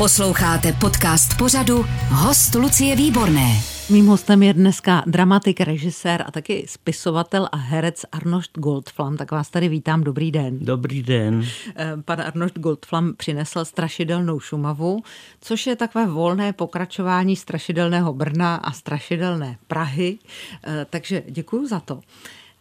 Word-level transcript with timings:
Posloucháte 0.00 0.72
podcast 0.72 1.38
pořadu 1.38 1.84
Host 2.08 2.54
Lucie 2.54 2.96
Výborné. 2.96 3.60
Mým 3.90 4.06
hostem 4.06 4.42
je 4.42 4.54
dneska 4.54 5.04
dramatik, 5.06 5.60
režisér 5.60 6.24
a 6.26 6.30
taky 6.30 6.64
spisovatel 6.68 7.48
a 7.52 7.56
herec 7.56 8.04
Arnošt 8.12 8.58
Goldflam. 8.58 9.16
Tak 9.16 9.30
vás 9.30 9.50
tady 9.50 9.68
vítám, 9.68 10.04
dobrý 10.04 10.30
den. 10.30 10.58
Dobrý 10.60 11.02
den. 11.02 11.44
Eh, 11.76 11.96
pan 12.04 12.20
Arnošt 12.20 12.58
Goldflam 12.58 13.14
přinesl 13.14 13.64
strašidelnou 13.64 14.40
Šumavu, 14.40 15.02
což 15.40 15.66
je 15.66 15.76
takové 15.76 16.06
volné 16.06 16.52
pokračování 16.52 17.36
strašidelného 17.36 18.12
Brna 18.12 18.56
a 18.56 18.72
strašidelné 18.72 19.58
Prahy. 19.66 20.18
Eh, 20.64 20.86
takže 20.90 21.22
děkuji 21.28 21.66
za 21.66 21.80
to. 21.80 22.00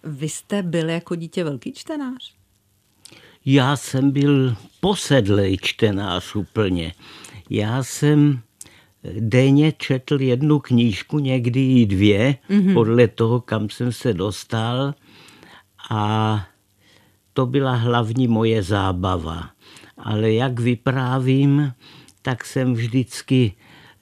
Vy 0.03 0.29
jste 0.29 0.63
byl 0.63 0.89
jako 0.89 1.15
dítě 1.15 1.43
velký 1.43 1.73
čtenář? 1.73 2.33
Já 3.45 3.75
jsem 3.75 4.11
byl 4.11 4.55
posedlej 4.79 5.57
čtenář 5.61 6.35
úplně. 6.35 6.93
Já 7.49 7.83
jsem 7.83 8.39
denně 9.19 9.71
četl 9.71 10.21
jednu 10.21 10.59
knížku, 10.59 11.19
někdy 11.19 11.73
i 11.73 11.85
dvě, 11.85 12.35
mm-hmm. 12.49 12.73
podle 12.73 13.07
toho, 13.07 13.41
kam 13.41 13.69
jsem 13.69 13.91
se 13.91 14.13
dostal. 14.13 14.93
A 15.89 16.45
to 17.33 17.45
byla 17.45 17.75
hlavní 17.75 18.27
moje 18.27 18.63
zábava. 18.63 19.49
Ale 19.97 20.33
jak 20.33 20.59
vyprávím, 20.59 21.73
tak 22.21 22.45
jsem 22.45 22.73
vždycky 22.73 23.53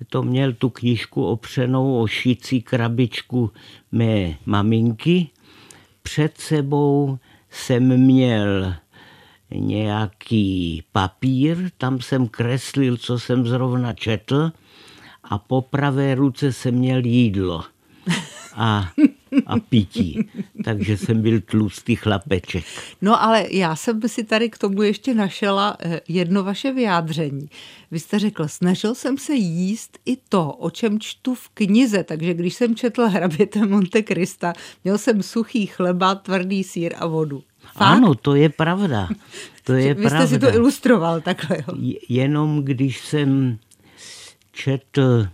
to 0.09 0.23
měl 0.23 0.53
tu 0.53 0.69
knížku 0.69 1.25
opřenou 1.25 2.01
o 2.01 2.07
šící 2.07 2.61
krabičku 2.61 3.51
mé 3.91 4.37
maminky. 4.45 5.29
Před 6.01 6.37
sebou 6.37 7.19
jsem 7.49 7.97
měl 7.97 8.73
nějaký 9.51 10.83
papír, 10.91 11.57
tam 11.77 12.01
jsem 12.01 12.27
kreslil, 12.27 12.97
co 12.97 13.19
jsem 13.19 13.47
zrovna 13.47 13.93
četl 13.93 14.51
a 15.23 15.37
po 15.37 15.61
pravé 15.61 16.15
ruce 16.15 16.53
jsem 16.53 16.75
měl 16.75 17.05
jídlo 17.05 17.63
a, 18.57 18.89
a 19.45 19.59
pití. 19.59 20.29
Takže 20.63 20.97
jsem 20.97 21.21
byl 21.21 21.41
tlustý 21.41 21.95
chlapeček. 21.95 22.63
No 23.01 23.23
ale 23.23 23.45
já 23.51 23.75
jsem 23.75 24.01
si 24.07 24.23
tady 24.23 24.49
k 24.49 24.57
tomu 24.57 24.81
ještě 24.83 25.13
našela 25.13 25.77
eh, 25.79 26.01
jedno 26.07 26.43
vaše 26.43 26.73
vyjádření. 26.73 27.49
Vy 27.91 27.99
jste 27.99 28.19
řekl, 28.19 28.47
snažil 28.47 28.95
jsem 28.95 29.17
se 29.17 29.35
jíst 29.35 29.97
i 30.05 30.17
to, 30.29 30.51
o 30.51 30.69
čem 30.69 30.99
čtu 30.99 31.35
v 31.35 31.49
knize, 31.49 32.03
takže 32.03 32.33
když 32.33 32.53
jsem 32.53 32.75
četl 32.75 33.05
Hraběte 33.05 33.65
Monte 33.65 34.01
Krista, 34.01 34.53
měl 34.83 34.97
jsem 34.97 35.23
suchý 35.23 35.65
chleba, 35.65 36.15
tvrdý 36.15 36.63
sír 36.63 36.93
a 36.97 37.07
vodu. 37.07 37.43
Fakt? 37.73 37.97
Ano, 37.97 38.15
to 38.15 38.35
je 38.35 38.49
pravda. 38.49 39.09
To 39.63 39.73
je 39.73 39.93
Vy 39.93 40.09
jste 40.09 40.27
si 40.27 40.39
to 40.39 40.53
ilustroval 40.53 41.21
takhle. 41.21 41.57
Jo. 41.57 41.93
Jenom 42.09 42.63
když 42.63 43.05
jsem 43.05 43.57
četl 44.51 45.27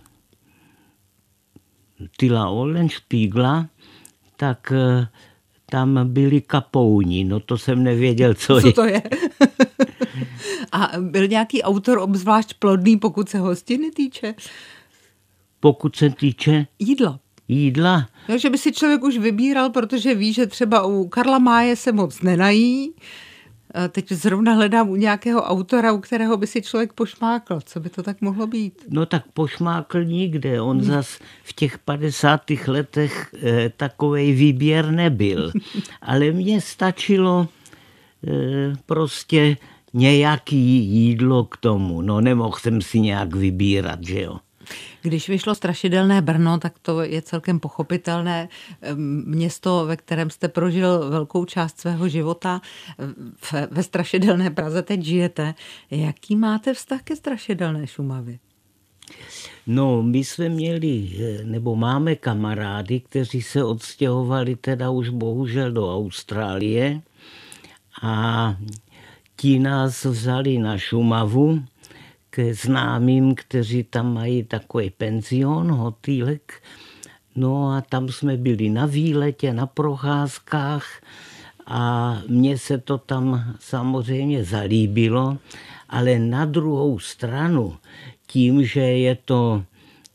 Tila 2.16 2.48
Olenšpígla, 2.48 3.66
tak 4.36 4.72
eh, 4.72 5.08
tam 5.70 6.12
byli 6.12 6.40
kapouni, 6.40 7.24
no 7.24 7.40
to 7.40 7.58
jsem 7.58 7.82
nevěděl, 7.82 8.34
co, 8.34 8.60
co 8.60 8.66
je. 8.66 8.72
to 8.72 8.84
je. 8.84 9.02
A 10.72 10.90
byl 11.00 11.26
nějaký 11.26 11.62
autor 11.62 11.98
obzvlášť 11.98 12.54
plodný, 12.58 12.96
pokud 12.96 13.28
se 13.28 13.38
hostiny 13.38 13.90
týče? 13.90 14.34
Pokud 15.60 15.96
se 15.96 16.10
týče? 16.10 16.66
Jídla. 16.78 17.20
Jídla? 17.48 18.06
No, 18.28 18.38
že 18.38 18.50
by 18.50 18.58
si 18.58 18.72
člověk 18.72 19.02
už 19.02 19.18
vybíral, 19.18 19.70
protože 19.70 20.14
ví, 20.14 20.32
že 20.32 20.46
třeba 20.46 20.86
u 20.86 21.08
Karla 21.08 21.38
Máje 21.38 21.76
se 21.76 21.92
moc 21.92 22.22
nenají. 22.22 22.94
Teď 23.88 24.12
zrovna 24.12 24.52
hledám 24.52 24.88
u 24.88 24.96
nějakého 24.96 25.42
autora, 25.42 25.92
u 25.92 25.98
kterého 25.98 26.36
by 26.36 26.46
si 26.46 26.62
člověk 26.62 26.92
pošmákl. 26.92 27.60
Co 27.64 27.80
by 27.80 27.90
to 27.90 28.02
tak 28.02 28.20
mohlo 28.20 28.46
být? 28.46 28.82
No 28.88 29.06
tak 29.06 29.22
pošmákl 29.32 30.04
nikde. 30.04 30.60
On 30.60 30.78
hmm. 30.78 30.86
zas 30.86 31.18
v 31.42 31.52
těch 31.52 31.78
50. 31.78 32.40
letech 32.66 33.34
eh, 33.42 33.72
takový 33.76 34.32
výběr 34.32 34.90
nebyl. 34.90 35.52
Ale 36.02 36.30
mně 36.30 36.60
stačilo 36.60 37.48
eh, 38.26 38.72
prostě 38.86 39.56
nějaký 39.94 40.84
jídlo 40.84 41.44
k 41.44 41.56
tomu. 41.56 42.02
No 42.02 42.20
nemohl 42.20 42.56
jsem 42.58 42.82
si 42.82 43.00
nějak 43.00 43.34
vybírat, 43.34 44.04
že 44.04 44.20
jo. 44.22 44.36
Když 45.04 45.28
vyšlo 45.28 45.54
strašidelné 45.54 46.22
Brno, 46.22 46.58
tak 46.58 46.78
to 46.82 47.02
je 47.02 47.22
celkem 47.22 47.60
pochopitelné. 47.60 48.48
Město, 49.24 49.86
ve 49.86 49.96
kterém 49.96 50.30
jste 50.30 50.48
prožil 50.48 51.10
velkou 51.10 51.44
část 51.44 51.80
svého 51.80 52.08
života, 52.08 52.60
ve 53.70 53.82
strašidelné 53.82 54.50
Praze 54.50 54.82
teď 54.82 55.02
žijete. 55.02 55.54
Jaký 55.90 56.36
máte 56.36 56.74
vztah 56.74 57.02
ke 57.02 57.16
strašidelné 57.16 57.86
Šumavě? 57.86 58.38
No, 59.66 60.02
my 60.02 60.18
jsme 60.18 60.48
měli, 60.48 61.10
nebo 61.44 61.76
máme 61.76 62.16
kamarády, 62.16 63.00
kteří 63.00 63.42
se 63.42 63.64
odstěhovali 63.64 64.56
teda 64.56 64.90
už 64.90 65.08
bohužel 65.08 65.72
do 65.72 65.96
Austrálie 65.96 67.00
a 68.02 68.56
ti 69.36 69.58
nás 69.58 70.04
vzali 70.04 70.58
na 70.58 70.78
Šumavu 70.78 71.62
k 72.34 72.54
známým, 72.54 73.34
kteří 73.34 73.82
tam 73.82 74.14
mají 74.14 74.42
takový 74.42 74.90
penzion, 74.90 75.70
hotýlek. 75.70 76.62
No 77.36 77.70
a 77.70 77.80
tam 77.80 78.08
jsme 78.08 78.36
byli 78.36 78.70
na 78.70 78.86
výletě, 78.86 79.54
na 79.54 79.66
procházkách 79.66 80.86
a 81.66 82.18
mně 82.28 82.58
se 82.58 82.78
to 82.78 82.98
tam 82.98 83.54
samozřejmě 83.60 84.44
zalíbilo, 84.44 85.38
ale 85.88 86.18
na 86.18 86.44
druhou 86.44 86.98
stranu, 86.98 87.76
tím, 88.26 88.64
že 88.64 88.80
je 88.80 89.14
to 89.14 89.62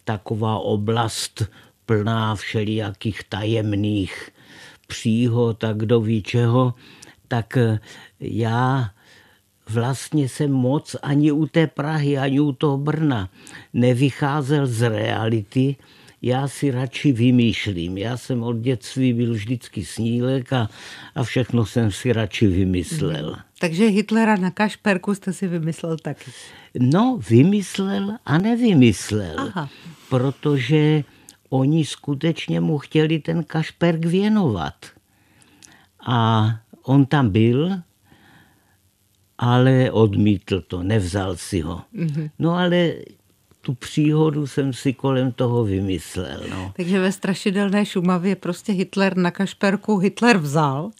taková 0.04 0.60
oblast 0.60 1.48
plná 1.86 2.36
všelijakých 2.36 3.24
tajemných 3.24 4.30
příhod 4.88 5.64
a 5.64 5.74
kdo 5.74 6.02
ví 6.02 6.24
čeho, 6.24 6.74
tak 7.28 7.58
já 8.20 8.92
vlastně 9.70 10.30
jsem 10.30 10.52
moc 10.52 10.96
ani 11.02 11.32
u 11.32 11.46
té 11.46 11.68
Prahy, 11.68 12.18
ani 12.18 12.40
u 12.40 12.52
toho 12.52 12.78
Brna 12.78 13.30
nevycházel 13.74 14.68
z 14.68 14.90
reality, 14.90 15.76
já 16.22 16.48
si 16.48 16.72
radši 16.72 17.12
vymýšlím. 17.12 17.98
Já 17.98 18.18
jsem 18.18 18.44
od 18.44 18.58
dětství 18.58 19.14
byl 19.14 19.34
vždycky 19.34 19.86
snílek 19.86 20.54
a, 20.54 20.70
a 21.16 21.24
všechno 21.24 21.66
jsem 21.66 21.92
si 21.92 22.14
radši 22.14 22.48
vymyslel. 22.48 23.26
Hmm. 23.26 23.42
Takže 23.60 23.88
Hitlera 23.88 24.36
na 24.36 24.52
Kašperku 24.52 25.16
jste 25.16 25.34
si 25.34 25.48
vymyslel 25.48 25.98
taky? 25.98 26.32
No, 26.80 27.20
vymyslel 27.30 28.18
a 28.26 28.38
nevymyslel. 28.38 29.40
Aha. 29.40 29.70
Protože 30.10 31.04
oni 31.50 31.86
skutečně 31.86 32.60
mu 32.60 32.78
chtěli 32.78 33.20
ten 33.20 33.44
Kašperk 33.44 34.06
věnovat. 34.06 34.86
A 36.06 36.50
on 36.84 37.06
tam 37.06 37.30
byl, 37.30 37.82
ale 39.40 39.92
odmítl 39.92 40.62
to, 40.62 40.84
nevzal 40.84 41.38
si 41.38 41.62
ho. 41.62 41.82
Mm-hmm. 41.96 42.30
No 42.40 42.56
ale 42.56 42.94
tu 43.62 43.74
příhodu 43.74 44.48
jsem 44.48 44.74
si 44.74 44.94
kolem 44.94 45.32
toho 45.32 45.66
vymyslel. 45.66 46.42
No. 46.50 46.74
Takže 46.76 47.00
ve 47.00 47.12
strašidelné 47.12 47.86
Šumavě 47.86 48.36
prostě 48.36 48.72
Hitler 48.72 49.18
na 49.18 49.32
Kašperku 49.32 49.98
Hitler 49.98 50.38
vzal. 50.38 50.92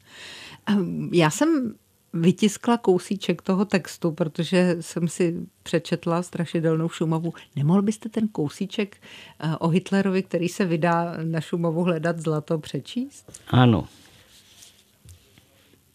Ehm, 0.66 1.10
já 1.14 1.30
jsem 1.30 1.74
vytiskla 2.14 2.78
kousíček 2.78 3.42
toho 3.42 3.66
textu, 3.66 4.12
protože 4.12 4.78
jsem 4.80 5.08
si 5.08 5.36
přečetla 5.64 6.24
strašidelnou 6.24 6.90
Šumavu. 6.90 7.34
Nemohl 7.56 7.82
byste 7.82 8.10
ten 8.10 8.28
kousíček 8.28 8.98
eh, 9.40 9.58
o 9.58 9.68
Hitlerovi, 9.68 10.24
který 10.24 10.50
se 10.50 10.66
vydá 10.66 11.18
na 11.24 11.42
Šumavu 11.42 11.84
hledat 11.84 12.20
zlato, 12.20 12.60
přečíst? 12.60 13.32
Ano 13.48 13.88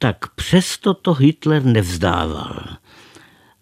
tak 0.05 0.35
přesto 0.35 0.95
to 0.95 1.15
Hitler 1.15 1.65
nevzdával. 1.65 2.63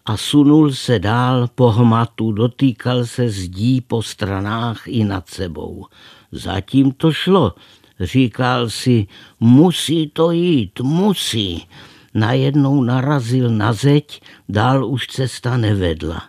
A 0.06 0.16
sunul 0.16 0.72
se 0.72 0.98
dál 0.98 1.48
po 1.54 1.70
hmatu, 1.70 2.32
dotýkal 2.32 3.06
se 3.06 3.28
zdí 3.28 3.80
po 3.80 4.02
stranách 4.02 4.82
i 4.86 5.04
nad 5.04 5.28
sebou. 5.28 5.86
Zatím 6.32 6.92
to 6.92 7.12
šlo, 7.12 7.54
říkal 8.00 8.70
si, 8.70 9.06
musí 9.40 10.10
to 10.10 10.30
jít, 10.30 10.80
musí. 10.80 11.66
Najednou 12.14 12.82
narazil 12.82 13.50
na 13.50 13.72
zeď, 13.72 14.22
dál 14.48 14.86
už 14.86 15.06
cesta 15.06 15.56
nevedla. 15.56 16.22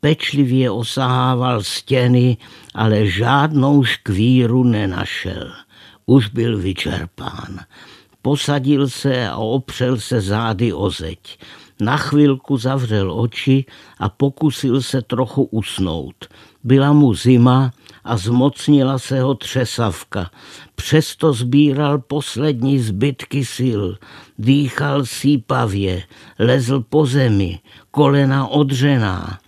Pečlivě 0.00 0.70
osahával 0.70 1.62
stěny, 1.62 2.36
ale 2.74 3.06
žádnou 3.06 3.84
škvíru 3.84 4.64
nenašel. 4.64 5.52
Už 6.06 6.28
byl 6.28 6.58
vyčerpán. 6.58 7.60
Posadil 8.24 8.88
se 8.88 9.28
a 9.28 9.36
opřel 9.36 10.00
se 10.00 10.20
zády 10.20 10.72
o 10.72 10.90
zeď. 10.90 11.38
Na 11.80 11.96
chvilku 11.96 12.56
zavřel 12.56 13.20
oči 13.20 13.64
a 13.98 14.08
pokusil 14.08 14.82
se 14.82 15.02
trochu 15.02 15.42
usnout. 15.42 16.14
Byla 16.64 16.92
mu 16.92 17.14
zima 17.14 17.70
a 18.04 18.16
zmocnila 18.16 18.98
se 18.98 19.20
ho 19.20 19.34
třesavka. 19.34 20.30
Přesto 20.74 21.32
sbíral 21.32 21.98
poslední 21.98 22.78
zbytky 22.78 23.44
sil. 23.56 23.82
Dýchal 24.38 25.04
sípavě, 25.04 26.02
lezl 26.38 26.80
po 26.80 27.06
zemi, 27.06 27.60
kolena 27.90 28.46
odřená. 28.46 29.38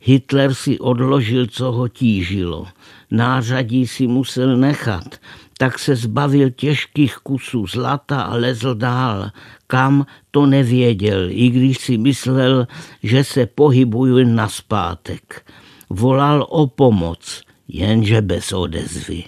Hitler 0.00 0.54
si 0.54 0.78
odložil, 0.78 1.46
co 1.46 1.72
ho 1.72 1.88
tížilo. 1.88 2.66
Nářadí 3.10 3.86
si 3.86 4.06
musel 4.06 4.56
nechat, 4.56 5.16
tak 5.58 5.78
se 5.78 5.96
zbavil 5.96 6.50
těžkých 6.50 7.16
kusů 7.16 7.66
zlata 7.66 8.22
a 8.22 8.34
lezl 8.34 8.74
dál. 8.74 9.30
Kam, 9.66 10.06
to 10.30 10.46
nevěděl, 10.46 11.26
i 11.30 11.48
když 11.48 11.78
si 11.78 11.98
myslel, 11.98 12.66
že 13.02 13.24
se 13.24 13.46
pohybuje 13.46 14.24
na 14.24 14.48
zpátek. 14.48 15.46
Volal 15.90 16.46
o 16.48 16.66
pomoc, 16.66 17.42
jenže 17.68 18.22
bez 18.22 18.52
odezvy. 18.52 19.24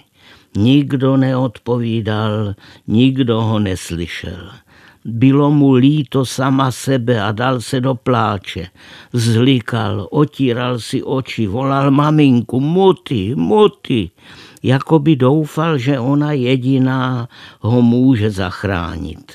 Nikdo 0.57 1.17
neodpovídal, 1.17 2.55
nikdo 2.87 3.41
ho 3.41 3.59
neslyšel. 3.59 4.49
Bylo 5.05 5.51
mu 5.51 5.73
líto 5.73 6.25
sama 6.25 6.71
sebe 6.71 7.21
a 7.21 7.31
dal 7.31 7.61
se 7.61 7.81
do 7.81 7.95
pláče. 7.95 8.67
Zlikal, 9.13 10.07
otíral 10.11 10.79
si 10.79 11.03
oči, 11.03 11.47
volal 11.47 11.91
maminku, 11.91 12.59
muty, 12.59 13.35
muty, 13.35 14.09
jako 14.63 14.99
by 14.99 15.15
doufal, 15.15 15.77
že 15.77 15.99
ona 15.99 16.31
jediná 16.31 17.29
ho 17.59 17.81
může 17.81 18.31
zachránit. 18.31 19.31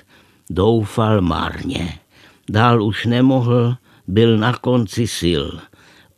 Doufal 0.51 1.21
marně. 1.21 1.99
Dál 2.51 2.83
už 2.83 3.07
nemohl, 3.07 3.77
byl 4.07 4.39
na 4.39 4.53
konci 4.53 5.07
sil. 5.19 5.47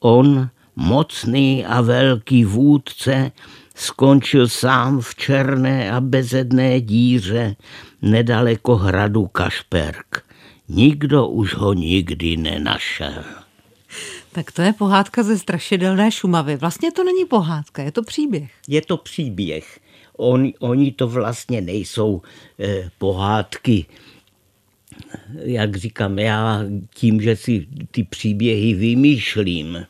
On, 0.01 0.49
mocný 0.77 1.67
a 1.67 1.81
velký 1.81 2.45
vůdce, 2.45 3.33
skončil 3.75 4.49
sám 4.49 5.01
v 5.01 5.15
černé 5.15 5.93
a 5.93 6.01
bezedné 6.01 6.81
díře 6.81 7.57
nedaleko 8.03 8.77
hradu 8.77 9.27
Kašperk. 9.27 10.25
Nikdo 10.69 11.29
už 11.29 11.55
ho 11.55 11.73
nikdy 11.73 12.37
nenašel. 12.37 13.46
Tak 14.37 14.53
to 14.53 14.63
je 14.63 14.73
pohádka 14.73 15.23
ze 15.23 15.39
strašidelné 15.39 16.11
Šumavy. 16.11 16.57
Vlastně 16.57 16.93
to 16.93 17.05
není 17.05 17.25
pohádka, 17.25 17.83
je 17.83 17.93
to 17.93 18.03
příběh. 18.03 18.51
Je 18.69 18.83
to 18.83 18.97
příběh. 18.97 19.81
On, 20.17 20.53
oni 20.59 20.93
to 20.93 21.09
vlastně 21.09 21.61
nejsou 21.61 22.23
eh, 22.61 22.91
pohádky. 22.99 23.87
Jak 25.43 25.77
říkám, 25.77 26.19
já 26.19 26.65
tím, 26.95 27.21
že 27.21 27.37
si 27.37 27.67
ty 27.91 28.05
příběhy 28.05 28.75
vymýšlím, 28.75 29.87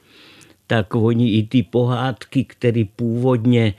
tak 0.66 0.94
oni 0.94 1.32
i 1.32 1.42
ty 1.42 1.62
pohádky, 1.62 2.44
které 2.44 2.84
původně 2.96 3.74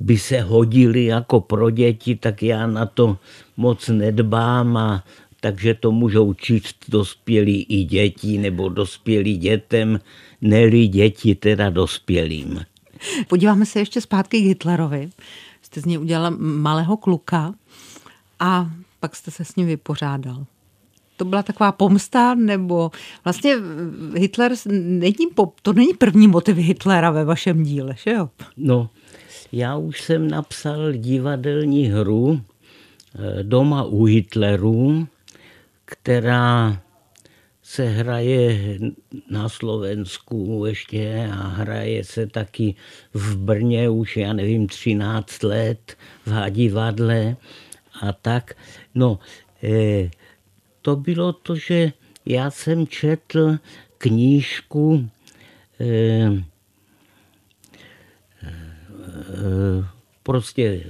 by 0.00 0.18
se 0.18 0.40
hodily 0.40 1.04
jako 1.04 1.40
pro 1.40 1.70
děti, 1.70 2.16
tak 2.16 2.42
já 2.42 2.66
na 2.66 2.86
to 2.86 3.18
moc 3.56 3.88
nedbám 3.88 4.76
a 4.76 5.04
takže 5.40 5.74
to 5.74 5.92
můžou 5.92 6.34
číst 6.34 6.76
dospělí 6.88 7.62
i 7.62 7.84
děti 7.84 8.38
nebo 8.38 8.68
dospělí 8.68 9.36
dětem, 9.36 10.00
neli 10.40 10.88
děti 10.88 11.34
teda 11.34 11.70
dospělým. 11.70 12.60
Podíváme 13.28 13.66
se 13.66 13.78
ještě 13.78 14.00
zpátky 14.00 14.40
k 14.40 14.44
Hitlerovi. 14.44 15.10
Jste 15.62 15.80
z 15.80 15.84
něj 15.84 15.98
udělala 15.98 16.36
malého 16.38 16.96
kluka 16.96 17.54
a 18.40 18.70
pak 19.00 19.16
jste 19.16 19.30
se 19.30 19.44
s 19.44 19.56
ním 19.56 19.66
vypořádal 19.66 20.46
to 21.20 21.24
byla 21.24 21.42
taková 21.42 21.72
pomsta, 21.72 22.34
nebo 22.34 22.90
vlastně 23.24 23.56
Hitler 24.14 24.52
není, 24.66 25.26
to 25.62 25.72
není 25.72 25.94
první 25.98 26.28
motiv 26.28 26.56
Hitlera 26.56 27.10
ve 27.10 27.24
vašem 27.24 27.62
díle, 27.62 27.94
že 28.04 28.10
jo? 28.10 28.28
No, 28.56 28.90
já 29.52 29.76
už 29.76 30.02
jsem 30.02 30.28
napsal 30.30 30.92
divadelní 30.92 31.86
hru 31.86 32.40
eh, 32.40 33.42
Doma 33.42 33.84
u 33.84 34.04
Hitlerů, 34.04 35.06
která 35.90 36.82
se 37.62 37.88
hraje 37.88 38.78
na 39.30 39.48
Slovensku 39.48 40.64
ještě 40.66 41.30
a 41.32 41.48
hraje 41.48 42.04
se 42.04 42.26
taky 42.26 42.74
v 43.14 43.36
Brně 43.36 43.90
už, 43.90 44.16
já 44.16 44.32
nevím, 44.32 44.66
13 44.66 45.42
let 45.42 45.96
v 46.26 46.50
divadle 46.50 47.36
a 48.00 48.12
tak. 48.12 48.54
No, 48.94 49.18
eh, 49.62 50.10
to 50.82 50.96
bylo 50.96 51.32
to, 51.32 51.56
že 51.56 51.92
já 52.26 52.50
jsem 52.50 52.86
četl 52.86 53.58
knížku 53.98 55.08
eh, 55.80 56.44
eh, 58.42 59.84
prostě 60.22 60.84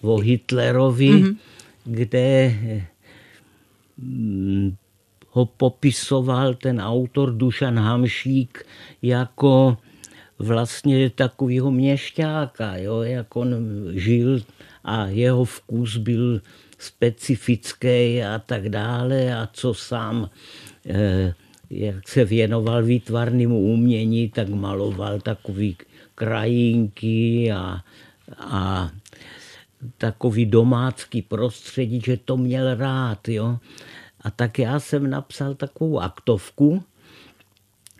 o 0.00 0.16
Hitlerovi, 0.18 1.10
mm-hmm. 1.10 1.36
kde 1.84 2.54
ho 5.30 5.46
popisoval 5.46 6.54
ten 6.54 6.80
autor 6.80 7.32
Dušan 7.32 7.78
Hamšík 7.78 8.66
jako 9.02 9.76
vlastně 10.38 11.10
takového 11.10 11.70
měšťáka, 11.70 12.76
jo, 12.76 13.02
jak 13.02 13.36
on 13.36 13.56
žil 13.92 14.42
a 14.84 15.06
jeho 15.06 15.44
vkus 15.44 15.96
byl 15.96 16.40
specifické 16.78 18.26
a 18.34 18.38
tak 18.38 18.68
dále 18.68 19.34
a 19.34 19.48
co 19.52 19.74
sám 19.74 20.30
eh, 20.86 21.34
jak 21.70 22.08
se 22.08 22.24
věnoval 22.24 22.82
výtvarnému 22.82 23.60
umění, 23.60 24.28
tak 24.28 24.48
maloval 24.48 25.20
takový 25.20 25.76
krajinky 26.14 27.52
a, 27.52 27.80
a 28.38 28.90
takový 29.98 30.46
domácký 30.46 31.22
prostředí, 31.22 32.00
že 32.04 32.16
to 32.16 32.36
měl 32.36 32.74
rád. 32.74 33.28
Jo? 33.28 33.58
A 34.20 34.30
tak 34.30 34.58
já 34.58 34.80
jsem 34.80 35.10
napsal 35.10 35.54
takovou 35.54 36.00
aktovku 36.00 36.82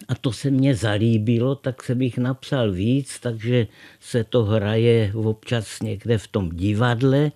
a 0.09 0.15
to 0.15 0.33
se 0.33 0.51
mně 0.51 0.75
zalíbilo, 0.75 1.55
tak 1.55 1.83
jsem 1.83 2.03
jich 2.03 2.19
napsal 2.19 2.73
víc, 2.73 3.19
takže 3.21 3.67
se 4.01 4.25
to 4.25 4.45
hraje 4.45 5.13
občas 5.15 5.83
někde 5.83 6.19
v 6.19 6.29
tom 6.29 6.51
divadle. 6.51 7.33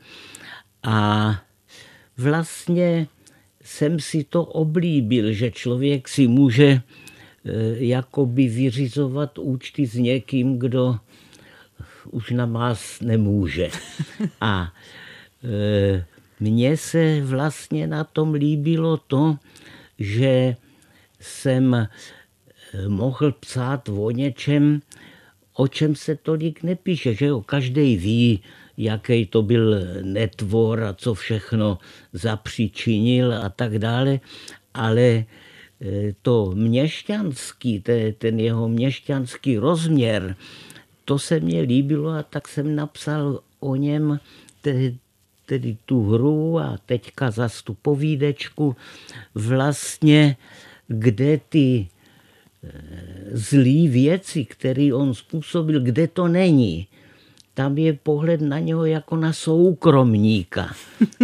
A 0.83 1.31
vlastně 2.17 3.07
jsem 3.63 4.01
si 4.01 4.25
to 4.25 4.45
oblíbil, 4.45 5.33
že 5.33 5.51
člověk 5.51 6.09
si 6.09 6.27
může 6.27 6.67
eh, 6.67 6.81
jakoby 7.79 8.49
vyřizovat 8.49 9.39
účty 9.39 9.87
s 9.87 9.95
někým, 9.95 10.59
kdo 10.59 10.97
už 12.07 12.31
na 12.31 12.47
vás 12.47 13.01
nemůže. 13.01 13.71
A 14.41 14.73
e, 15.45 16.05
mně 16.41 16.77
se 16.77 17.21
vlastně 17.23 17.87
na 17.87 18.05
tom 18.05 18.35
líbilo 18.35 18.97
to, 18.97 19.37
že 19.99 20.57
jsem 21.21 21.75
eh, 21.75 21.89
mohl 22.89 23.33
psát 23.33 23.89
o 23.89 24.11
něčem, 24.11 24.81
o 25.55 25.69
čem 25.69 25.95
se 25.95 26.17
tolik 26.17 26.63
nepíše, 26.63 27.15
že 27.15 27.27
jo, 27.27 27.41
každý 27.41 27.97
ví, 27.97 28.43
jaký 28.77 29.27
to 29.27 29.43
byl 29.43 29.81
netvor 30.03 30.85
a 30.85 30.93
co 30.95 31.15
všechno 31.15 31.79
zapříčinil 32.13 33.33
a 33.33 33.49
tak 33.49 33.79
dále, 33.79 34.21
ale 34.75 35.03
e, 35.03 35.25
to 36.23 36.53
měšťanský, 36.55 37.83
ten 38.19 38.41
jeho 38.41 38.69
měšťanský 38.69 39.59
rozměr, 39.59 40.37
to 41.05 41.19
se 41.19 41.41
mně 41.41 41.61
líbilo 41.61 42.11
a 42.11 42.23
tak 42.23 42.49
jsem 42.49 42.77
napsal 42.77 43.41
o 43.61 43.77
něm 43.77 44.21
tedy 45.47 45.77
tu 45.85 46.11
hru 46.11 46.59
a 46.59 46.79
teďka 46.87 47.31
za 47.31 47.49
tu 47.65 47.75
povídečku 47.75 48.77
vlastně, 49.35 50.37
kde 50.89 51.41
ty 51.49 51.69
e, 51.79 51.87
zlý 53.33 53.89
věci, 53.89 54.45
které 54.45 54.95
on 54.95 55.15
způsobil, 55.15 55.81
kde 55.81 56.09
to 56.09 56.29
není 56.29 56.87
tam 57.55 57.79
je 57.79 57.93
pohled 57.93 58.41
na 58.41 58.59
něho 58.59 58.85
jako 58.85 59.17
na 59.17 59.33
soukromníka. 59.33 60.75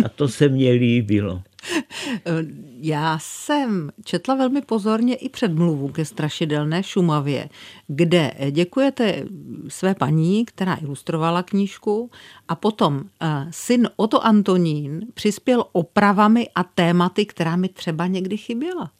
A 0.04 0.08
to 0.08 0.28
se 0.28 0.48
mně 0.48 0.72
líbilo. 0.72 1.42
Já 2.80 3.18
jsem 3.20 3.90
četla 4.04 4.34
velmi 4.34 4.62
pozorně 4.62 5.14
i 5.14 5.28
předmluvu 5.28 5.88
ke 5.88 6.04
strašidelné 6.04 6.82
Šumavě, 6.82 7.48
kde 7.86 8.32
děkujete 8.50 9.24
své 9.68 9.94
paní, 9.94 10.44
která 10.44 10.74
ilustrovala 10.74 11.42
knížku 11.42 12.10
a 12.48 12.54
potom 12.54 13.00
eh, 13.20 13.46
syn 13.50 13.88
Oto 13.96 14.24
Antonín 14.26 15.06
přispěl 15.14 15.64
opravami 15.72 16.48
a 16.54 16.64
tématy, 16.64 17.26
která 17.26 17.56
mi 17.56 17.68
třeba 17.68 18.06
někdy 18.06 18.36
chyběla. 18.36 18.90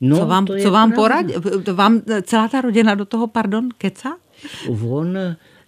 No, 0.00 0.16
co 0.16 0.26
vám, 0.26 0.46
co 0.46 0.70
vám 0.70 0.92
poradí? 0.92 1.34
Vám 1.72 2.02
celá 2.22 2.48
ta 2.48 2.60
rodina 2.60 2.94
do 2.94 3.04
toho, 3.04 3.26
pardon, 3.26 3.68
keca? 3.78 4.16
On 4.88 5.18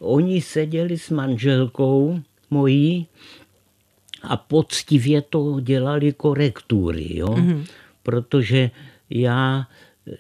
Oni 0.02 0.40
seděli 0.40 0.98
s 0.98 1.10
manželkou 1.10 2.20
mojí 2.50 3.06
a 4.22 4.36
poctivě 4.36 5.22
to 5.22 5.60
dělali 5.60 6.12
korektury, 6.12 7.16
jo? 7.16 7.26
Mm-hmm. 7.26 7.64
protože 8.02 8.70
já, 9.10 9.66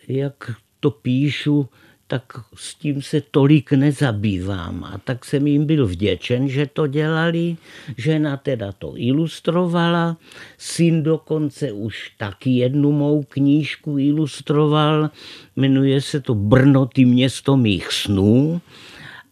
jak 0.08 0.50
to 0.80 0.90
píšu, 0.90 1.68
tak 2.12 2.32
s 2.54 2.74
tím 2.74 3.02
se 3.02 3.20
tolik 3.20 3.72
nezabývám. 3.72 4.84
A 4.84 4.98
tak 5.04 5.24
jsem 5.24 5.46
jim 5.46 5.66
byl 5.66 5.86
vděčen, 5.86 6.48
že 6.48 6.66
to 6.66 6.86
dělali. 6.86 7.56
Žena 7.96 8.36
teda 8.36 8.72
to 8.72 8.92
ilustrovala, 8.96 10.16
syn 10.58 11.02
dokonce 11.02 11.72
už 11.72 12.12
taky 12.18 12.50
jednu 12.50 12.92
mou 12.92 13.22
knížku 13.22 13.98
ilustroval. 13.98 15.10
Jmenuje 15.56 16.00
se 16.00 16.20
to 16.20 16.34
Brno, 16.34 16.86
ty 16.86 17.04
město 17.04 17.56
mých 17.56 17.92
snů. 17.92 18.60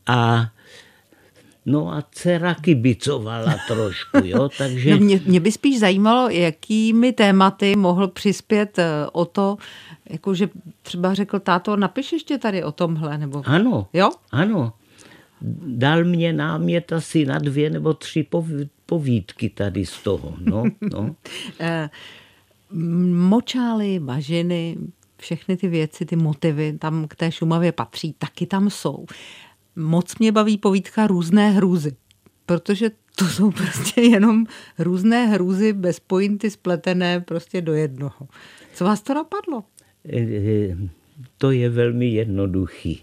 A 0.06 0.50
No 1.70 1.92
a 1.92 2.02
dcera 2.10 2.54
kibicovala 2.54 3.56
trošku, 3.68 4.18
jo, 4.24 4.48
takže... 4.58 4.90
No 4.90 4.98
mě, 4.98 5.20
mě 5.26 5.40
by 5.40 5.52
spíš 5.52 5.78
zajímalo, 5.78 6.28
jakými 6.28 7.12
tématy 7.12 7.76
mohl 7.76 8.08
přispět 8.08 8.78
eh, 8.78 9.06
o 9.12 9.24
to, 9.24 9.56
jakože 10.10 10.48
třeba 10.82 11.14
řekl 11.14 11.38
táto, 11.38 11.76
napiš 11.76 12.12
ještě 12.12 12.38
tady 12.38 12.64
o 12.64 12.72
tomhle, 12.72 13.18
nebo... 13.18 13.42
Ano, 13.46 13.86
jo? 13.92 14.10
ano. 14.30 14.72
Dal 15.66 16.04
mě 16.04 16.32
námět 16.32 16.92
asi 16.92 17.26
na 17.26 17.38
dvě 17.38 17.70
nebo 17.70 17.94
tři 17.94 18.26
povídky 18.86 19.48
tady 19.48 19.86
z 19.86 20.02
toho, 20.02 20.34
no, 20.40 20.64
no. 20.92 21.14
Eh, 21.60 21.90
močály, 23.12 23.98
bažiny, 23.98 24.76
všechny 25.16 25.56
ty 25.56 25.68
věci, 25.68 26.06
ty 26.06 26.16
motivy 26.16 26.78
tam 26.78 27.08
k 27.08 27.16
té 27.16 27.32
Šumavě 27.32 27.72
patří, 27.72 28.14
taky 28.18 28.46
tam 28.46 28.70
jsou 28.70 29.06
moc 29.76 30.18
mě 30.18 30.32
baví 30.32 30.58
povídka 30.58 31.06
Různé 31.06 31.50
hrůzy, 31.50 31.96
protože 32.46 32.90
to 33.16 33.24
jsou 33.24 33.50
prostě 33.50 34.00
jenom 34.00 34.46
různé 34.78 35.26
hrůzy 35.26 35.72
bez 35.72 36.00
pointy 36.00 36.50
spletené 36.50 37.20
prostě 37.20 37.60
do 37.62 37.74
jednoho. 37.74 38.28
Co 38.74 38.84
vás 38.84 39.02
to 39.02 39.14
napadlo? 39.14 39.64
To 41.38 41.50
je 41.50 41.70
velmi 41.70 42.06
jednoduchý. 42.06 43.02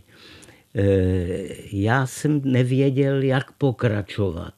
Já 1.72 2.08
jsem 2.08 2.42
nevěděl, 2.44 3.24
jak 3.24 3.52
pokračovat. 3.52 4.54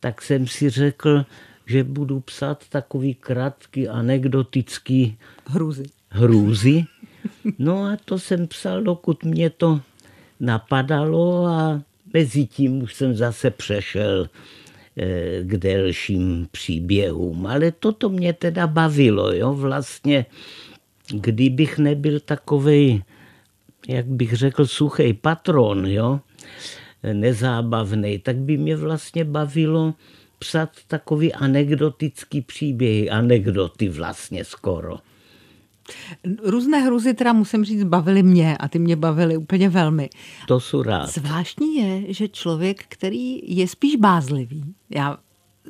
Tak 0.00 0.22
jsem 0.22 0.46
si 0.46 0.70
řekl, 0.70 1.26
že 1.66 1.84
budu 1.84 2.20
psát 2.20 2.68
takový 2.68 3.14
krátký 3.14 3.88
anekdotický 3.88 5.18
hrůzy. 5.46 5.84
hrůzy. 6.08 6.84
No 7.58 7.84
a 7.84 7.96
to 8.04 8.18
jsem 8.18 8.46
psal, 8.46 8.82
dokud 8.82 9.24
mě 9.24 9.50
to 9.50 9.80
napadalo 10.42 11.46
a 11.46 11.82
mezi 12.14 12.46
tím 12.46 12.82
už 12.82 12.94
jsem 12.94 13.16
zase 13.16 13.50
přešel 13.50 14.28
eh, 14.96 15.42
k 15.42 15.56
delším 15.56 16.48
příběhům. 16.50 17.46
Ale 17.46 17.70
toto 17.70 18.08
mě 18.08 18.32
teda 18.32 18.66
bavilo, 18.66 19.32
jo, 19.32 19.54
vlastně, 19.54 20.26
kdybych 21.10 21.78
nebyl 21.78 22.20
takovej, 22.20 23.02
jak 23.88 24.06
bych 24.06 24.32
řekl, 24.32 24.66
suchý 24.66 25.12
patron, 25.12 25.86
jo, 25.86 26.20
nezábavný, 27.12 28.18
tak 28.18 28.36
by 28.36 28.56
mě 28.56 28.76
vlastně 28.76 29.24
bavilo 29.24 29.94
psat 30.38 30.70
takový 30.86 31.32
anekdotický 31.32 32.40
příběhy, 32.40 33.10
anekdoty 33.10 33.88
vlastně 33.88 34.44
skoro. 34.44 34.98
Různé 36.42 36.80
hruzy 36.80 37.14
teda 37.14 37.32
musím 37.32 37.64
říct 37.64 37.84
bavily 37.84 38.22
mě 38.22 38.56
a 38.56 38.68
ty 38.68 38.78
mě 38.78 38.96
bavily 38.96 39.36
úplně 39.36 39.68
velmi. 39.68 40.10
To 40.48 40.60
jsou 40.60 40.82
rád. 40.82 41.06
Zvláštní 41.06 41.76
je, 41.76 42.14
že 42.14 42.28
člověk, 42.28 42.84
který 42.88 43.56
je 43.56 43.68
spíš 43.68 43.96
bázlivý, 43.96 44.74
já 44.90 45.18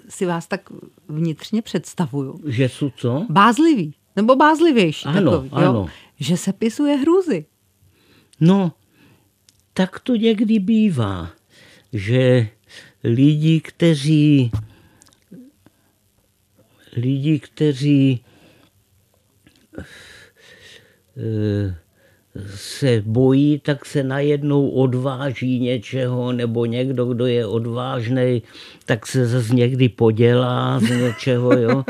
si 0.09 0.27
vás 0.27 0.47
tak 0.47 0.61
vnitřně 1.09 1.63
představuju. 1.63 2.41
Že 2.47 2.69
jsou 2.69 2.91
co? 2.97 3.27
Bázlivý, 3.31 3.95
nebo 4.17 4.37
bázlivější. 4.37 5.07
Ano, 5.07 5.31
takový, 5.31 5.51
ano. 5.53 5.73
Jo? 5.73 5.87
Že 6.21 6.37
se 6.37 6.53
pisuje 6.53 6.97
hrůzy. 6.97 7.45
No, 8.41 8.73
tak 9.75 10.01
to 10.01 10.17
někdy 10.17 10.59
bývá, 10.59 11.31
že 11.93 12.49
lidi, 13.05 13.61
kteří 13.61 14.51
lidi, 16.97 17.39
kteří 17.39 18.25
se 22.47 23.03
bojí, 23.07 23.59
tak 23.59 23.85
se 23.85 24.03
najednou 24.03 24.69
odváží 24.69 25.61
něčeho, 25.61 26.33
nebo 26.33 26.67
někdo, 26.67 27.07
kdo 27.07 27.27
je 27.27 27.47
odvážný, 27.47 28.43
tak 28.85 29.07
se 29.07 29.27
zase 29.27 29.55
někdy 29.55 29.89
podělá 29.89 30.81
z 30.81 30.91
něčeho. 30.91 31.53
Jo. 31.53 31.85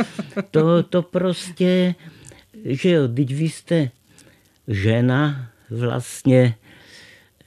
To, 0.51 0.83
to 0.83 1.03
prostě, 1.03 1.95
že 2.65 2.91
jo, 2.91 3.09
teď 3.09 3.35
vy 3.35 3.45
jste 3.45 3.91
žena, 4.69 5.51
vlastně 5.71 6.55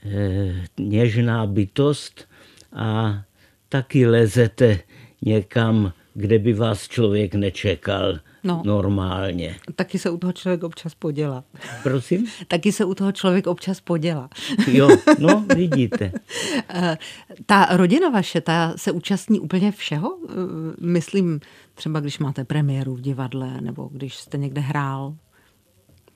eh, 0.04 0.64
něžná 0.78 1.46
bytost 1.46 2.28
a 2.72 3.22
taky 3.68 4.06
lezete 4.06 4.78
někam, 5.22 5.92
kde 6.14 6.38
by 6.38 6.52
vás 6.52 6.88
člověk 6.88 7.34
nečekal 7.34 8.18
no. 8.46 8.62
normálně. 8.64 9.56
Taky 9.76 9.98
se 9.98 10.10
u 10.10 10.16
toho 10.18 10.32
člověk 10.32 10.62
občas 10.64 10.94
podělá. 10.94 11.44
Prosím? 11.82 12.26
Taky 12.48 12.72
se 12.72 12.84
u 12.84 12.94
toho 12.94 13.12
člověk 13.12 13.46
občas 13.46 13.80
podělá. 13.80 14.28
jo, 14.66 14.88
no 15.18 15.44
vidíte. 15.56 16.12
Eh, 16.68 16.98
ta 17.46 17.68
rodina 17.70 18.08
vaše, 18.08 18.40
ta 18.40 18.72
se 18.76 18.92
účastní 18.92 19.40
úplně 19.40 19.72
všeho? 19.72 20.18
Eh, 20.28 20.32
myslím, 20.80 21.40
třeba 21.74 22.00
když 22.00 22.18
máte 22.18 22.44
premiéru 22.44 22.94
v 22.94 23.00
divadle, 23.00 23.60
nebo 23.60 23.88
když 23.92 24.16
jste 24.16 24.38
někde 24.38 24.60
hrál, 24.60 25.14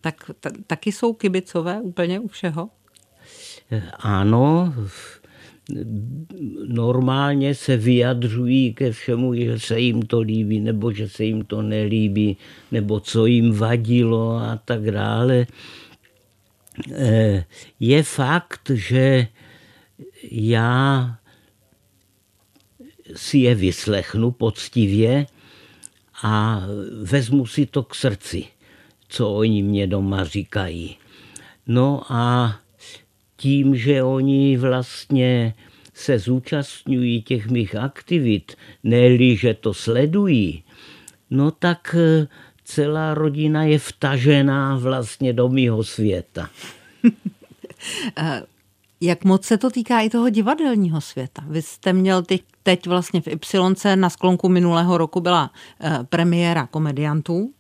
tak 0.01 0.31
t- 0.41 0.51
taky 0.67 0.93
jsou 0.93 1.13
kibicové 1.13 1.81
úplně 1.81 2.21
u 2.21 2.29
všeho? 2.29 2.69
Eh, 3.73 3.91
ano, 3.99 4.75
normálně 6.67 7.55
se 7.55 7.77
vyjadřují 7.77 8.75
ke 8.75 8.93
všemu, 8.93 9.35
že 9.35 9.59
se 9.59 9.81
jim 9.81 10.03
to 10.03 10.21
líbí, 10.21 10.61
nebo 10.61 10.93
že 10.93 11.09
se 11.09 11.25
jim 11.25 11.45
to 11.45 11.63
nelíbí, 11.63 12.37
nebo 12.73 13.01
co 13.01 13.27
jim 13.27 13.53
vadilo 13.53 14.37
a 14.37 14.61
tak 14.65 14.91
dále. 14.91 15.47
Eh, 16.95 17.45
je 17.81 18.03
fakt, 18.03 18.71
že 18.75 19.27
já 20.31 21.17
si 23.17 23.39
je 23.39 23.55
vyslechnu 23.55 24.31
poctivě 24.31 25.27
a 26.23 26.63
vezmu 27.03 27.47
si 27.47 27.67
to 27.67 27.83
k 27.83 27.95
srdci, 27.95 28.45
co 29.09 29.35
oni 29.35 29.63
mě 29.63 29.87
doma 29.87 30.25
říkají. 30.25 30.97
No 31.67 32.03
a 32.09 32.57
tím, 33.41 33.77
že 33.77 34.03
oni 34.03 34.57
vlastně 34.57 35.55
se 35.95 36.19
zúčastňují 36.19 37.23
těch 37.23 37.49
mých 37.49 37.75
aktivit, 37.75 38.53
ne 38.85 39.37
že 39.37 39.55
to 39.55 39.75
sledují, 39.75 40.65
no 41.31 41.51
tak 41.51 41.97
eh, 41.99 42.29
celá 42.65 43.15
rodina 43.15 43.65
je 43.65 43.79
vtažená 43.79 44.77
vlastně 44.77 45.33
do 45.33 45.49
mýho 45.49 45.85
světa. 45.85 46.51
Eh, 48.17 48.43
jak 49.01 49.25
moc 49.25 49.45
se 49.45 49.59
to 49.59 49.71
týká 49.71 50.01
i 50.01 50.11
toho 50.11 50.29
divadelního 50.29 51.01
světa? 51.01 51.43
Vy 51.49 51.63
jste 51.63 51.93
měl 51.93 52.23
teď, 52.23 52.43
teď 52.63 52.87
vlastně 52.87 53.21
v 53.21 53.29
Y 53.29 53.97
na 53.97 54.11
sklonku 54.11 54.49
minulého 54.49 54.99
roku 54.99 55.21
byla 55.21 55.51
eh, 55.81 55.99
premiéra 56.09 56.67
komediantů. 56.67 57.53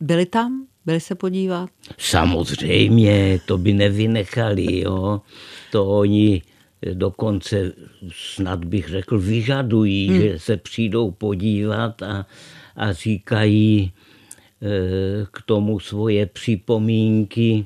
Byli 0.00 0.26
tam? 0.26 0.67
Byli 0.88 1.00
se 1.00 1.14
podívat? 1.14 1.70
Samozřejmě, 1.98 3.40
to 3.46 3.58
by 3.58 3.72
nevynechali, 3.72 4.80
jo. 4.80 5.20
To 5.72 5.86
oni 5.86 6.42
dokonce 6.92 7.72
snad 8.12 8.64
bych 8.64 8.88
řekl 8.88 9.18
vyžadují, 9.18 10.08
hmm. 10.08 10.20
že 10.20 10.38
se 10.38 10.56
přijdou 10.56 11.10
podívat 11.10 12.02
a, 12.02 12.26
a 12.76 12.92
říkají 12.92 13.80
e, 13.82 13.92
k 15.30 15.42
tomu 15.42 15.80
svoje 15.80 16.26
připomínky. 16.26 17.64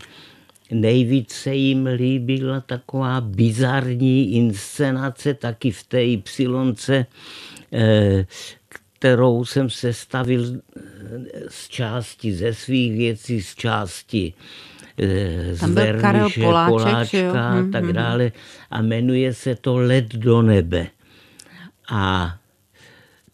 Nejvíce 0.71 1.55
jim 1.55 1.87
líbila 1.87 2.61
taková 2.61 3.21
bizarní 3.21 4.33
inscenace 4.33 5.35
taky 5.35 5.71
v 5.71 5.83
té 5.85 6.02
Y, 6.02 7.07
e, 7.73 8.26
kterou 9.02 9.44
jsem 9.44 9.71
sestavil 9.71 10.42
eh, 10.47 10.80
z 11.49 11.68
části 11.68 12.35
ze 12.35 12.54
svých 12.54 12.92
věcí, 12.92 13.42
z 13.42 13.54
části 13.54 14.32
eh, 14.99 15.54
z 15.54 15.62
Verniše, 15.66 16.40
Poláčka 16.40 17.42
a 17.50 17.66
tak 17.73 17.85
mhm. 17.85 17.92
dále. 17.92 18.32
A 18.71 18.82
jmenuje 18.82 19.35
se 19.35 19.54
to 19.54 19.76
Let 19.76 20.14
do 20.14 20.42
nebe. 20.42 20.87
A 21.90 22.38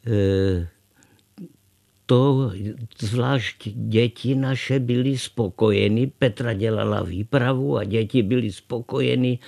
e, 0.06 0.66
to 2.06 2.52
zvlášť 2.98 3.68
děti 3.68 4.34
naše 4.34 4.80
byly 4.80 5.18
spokojeny. 5.18 6.10
Petra 6.18 6.52
dělala 6.52 7.02
výpravu 7.02 7.76
a 7.76 7.84
děti 7.84 8.22
byly 8.22 8.52
spokojeny, 8.52 9.38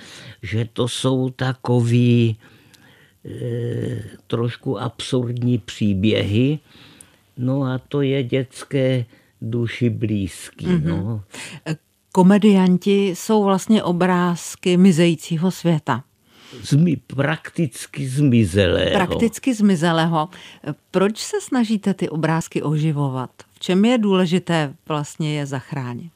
že 0.43 0.69
to 0.73 0.89
jsou 0.89 1.31
takový 1.31 2.37
trošku 4.27 4.81
absurdní 4.81 5.59
příběhy. 5.59 6.59
No 7.37 7.63
a 7.63 7.79
to 7.79 8.03
je 8.03 8.23
dětské 8.23 9.05
duši 9.43 9.91
blízký. 9.91 10.67
Mm-hmm. 10.67 10.85
No. 10.85 11.23
komedianti 12.13 13.09
jsou 13.09 13.45
vlastně 13.45 13.83
obrázky 13.83 14.77
mizejícího 14.77 15.51
světa. 15.51 16.05
Zmi, 16.63 16.97
prakticky 16.97 18.09
zmizelého. 18.09 18.91
Prakticky 18.93 19.55
zmizelého. 19.55 20.29
Proč 20.91 21.19
se 21.19 21.41
snažíte 21.41 21.95
ty 21.95 22.09
obrázky 22.09 22.63
oživovat? 22.63 23.31
V 23.53 23.61
čem 23.61 23.85
je 23.85 23.99
důležité 23.99 24.75
vlastně 24.89 25.35
je 25.35 25.47
zachránit? 25.47 26.13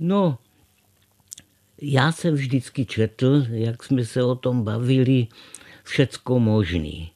No, 0.00 0.38
já 1.82 2.12
jsem 2.12 2.34
vždycky 2.34 2.86
četl, 2.86 3.46
jak 3.50 3.82
jsme 3.82 4.04
se 4.04 4.22
o 4.22 4.34
tom 4.34 4.62
bavili, 4.62 5.26
všecko 5.84 6.40
možný. 6.40 7.10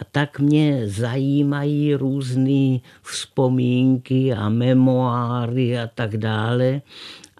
A 0.00 0.04
tak 0.12 0.40
mě 0.40 0.88
zajímají 0.88 1.94
různé 1.94 2.78
vzpomínky 3.02 4.32
a 4.32 4.48
memoáry 4.48 5.78
a 5.78 5.86
tak 5.86 6.16
dále. 6.16 6.82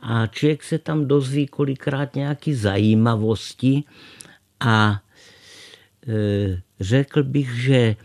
A 0.03 0.27
člověk 0.27 0.63
se 0.63 0.79
tam 0.79 1.07
dozví 1.07 1.47
kolikrát 1.47 2.15
nějaký 2.15 2.55
zajímavosti 2.55 3.85
a 4.61 5.03
e, 6.09 6.63
řekl 6.81 7.23
bych, 7.23 7.51
že 7.51 7.97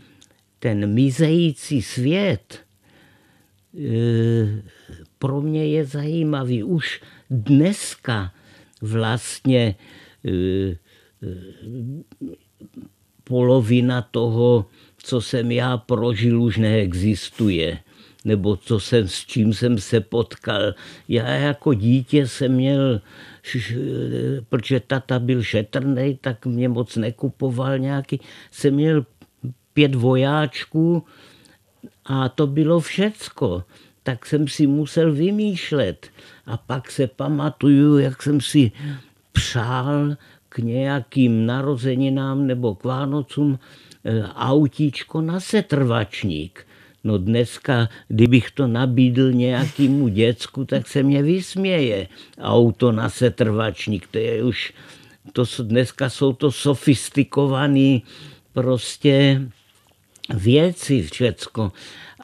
ten 0.58 0.94
mizející 0.94 1.82
svět 1.82 2.60
e, 3.78 4.62
pro 5.18 5.40
mě 5.40 5.66
je 5.66 5.84
zajímavý. 5.84 6.62
Už 6.62 7.00
dneska 7.32 8.32
vlastně 8.80 9.74
e, 10.24 10.30
e, 10.30 10.76
polovina 13.24 14.02
toho, 14.02 14.66
co 14.98 15.20
jsem 15.20 15.50
já 15.50 15.76
prožil, 15.76 16.42
už 16.42 16.56
neexistuje. 16.56 17.78
Nebo 18.24 18.56
co 18.56 18.80
jsem, 18.80 19.08
s 19.08 19.26
čím 19.26 19.54
jsem 19.54 19.78
se 19.78 20.00
potkal. 20.00 20.74
Já 21.08 21.28
jako 21.28 21.74
dítě 21.74 22.26
jsem 22.26 22.52
měl, 22.52 23.00
protože 24.48 24.80
tata 24.80 25.18
byl 25.18 25.42
šetrný, 25.42 26.18
tak 26.20 26.46
mě 26.46 26.68
moc 26.68 26.96
nekupoval 26.96 27.78
nějaký. 27.78 28.20
Jsem 28.50 28.74
měl 28.74 29.06
pět 29.74 29.94
vojáčků 29.94 31.04
a 32.04 32.28
to 32.28 32.46
bylo 32.46 32.80
všecko. 32.80 33.64
Tak 34.02 34.26
jsem 34.26 34.48
si 34.48 34.66
musel 34.66 35.12
vymýšlet. 35.12 36.06
A 36.46 36.56
pak 36.56 36.90
se 36.90 37.06
pamatuju, 37.06 37.98
jak 37.98 38.22
jsem 38.22 38.40
si 38.40 38.72
přál 39.32 40.16
k 40.48 40.58
nějakým 40.58 41.46
narozeninám 41.46 42.46
nebo 42.46 42.74
k 42.74 42.84
Vánocům 42.84 43.58
eh, 44.04 44.22
autíčko 44.34 45.20
na 45.20 45.40
setrvačník. 45.40 46.66
No 47.04 47.18
dneska, 47.18 47.88
kdybych 48.08 48.50
to 48.50 48.66
nabídl 48.66 49.32
nějakému 49.32 50.08
děcku, 50.08 50.64
tak 50.64 50.88
se 50.88 51.02
mě 51.02 51.22
vysměje. 51.22 52.08
Auto 52.40 52.92
na 52.92 53.08
setrvačník, 53.08 54.06
to 54.06 54.18
je 54.18 54.44
už, 54.44 54.72
to 55.32 55.44
dneska 55.62 56.10
jsou 56.10 56.32
to 56.32 56.52
sofistikované 56.52 58.00
prostě 58.52 59.42
věci 60.34 61.02
všecko. 61.02 61.72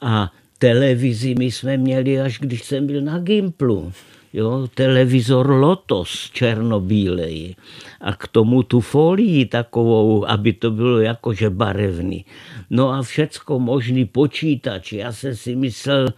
A 0.01 0.31
televizi 0.59 1.35
my 1.39 1.51
jsme 1.51 1.77
měli, 1.77 2.21
až 2.21 2.39
když 2.39 2.63
jsem 2.63 2.87
byl 2.87 3.01
na 3.01 3.19
Gimplu 3.19 3.91
jo, 4.33 4.67
televizor 4.73 5.49
Lotos 5.49 6.29
černobílej 6.33 7.55
a 8.01 8.13
k 8.13 8.27
tomu 8.27 8.63
tu 8.63 8.79
folii 8.79 9.45
takovou, 9.45 10.29
aby 10.29 10.53
to 10.53 10.71
bylo 10.71 10.99
jakože 10.99 11.49
barevný. 11.49 12.25
No 12.69 12.89
a 12.89 13.01
všecko 13.01 13.59
možný 13.59 14.05
počítač. 14.05 14.93
Já 14.93 15.11
jsem 15.11 15.35
si 15.35 15.55
myslel, 15.55 16.13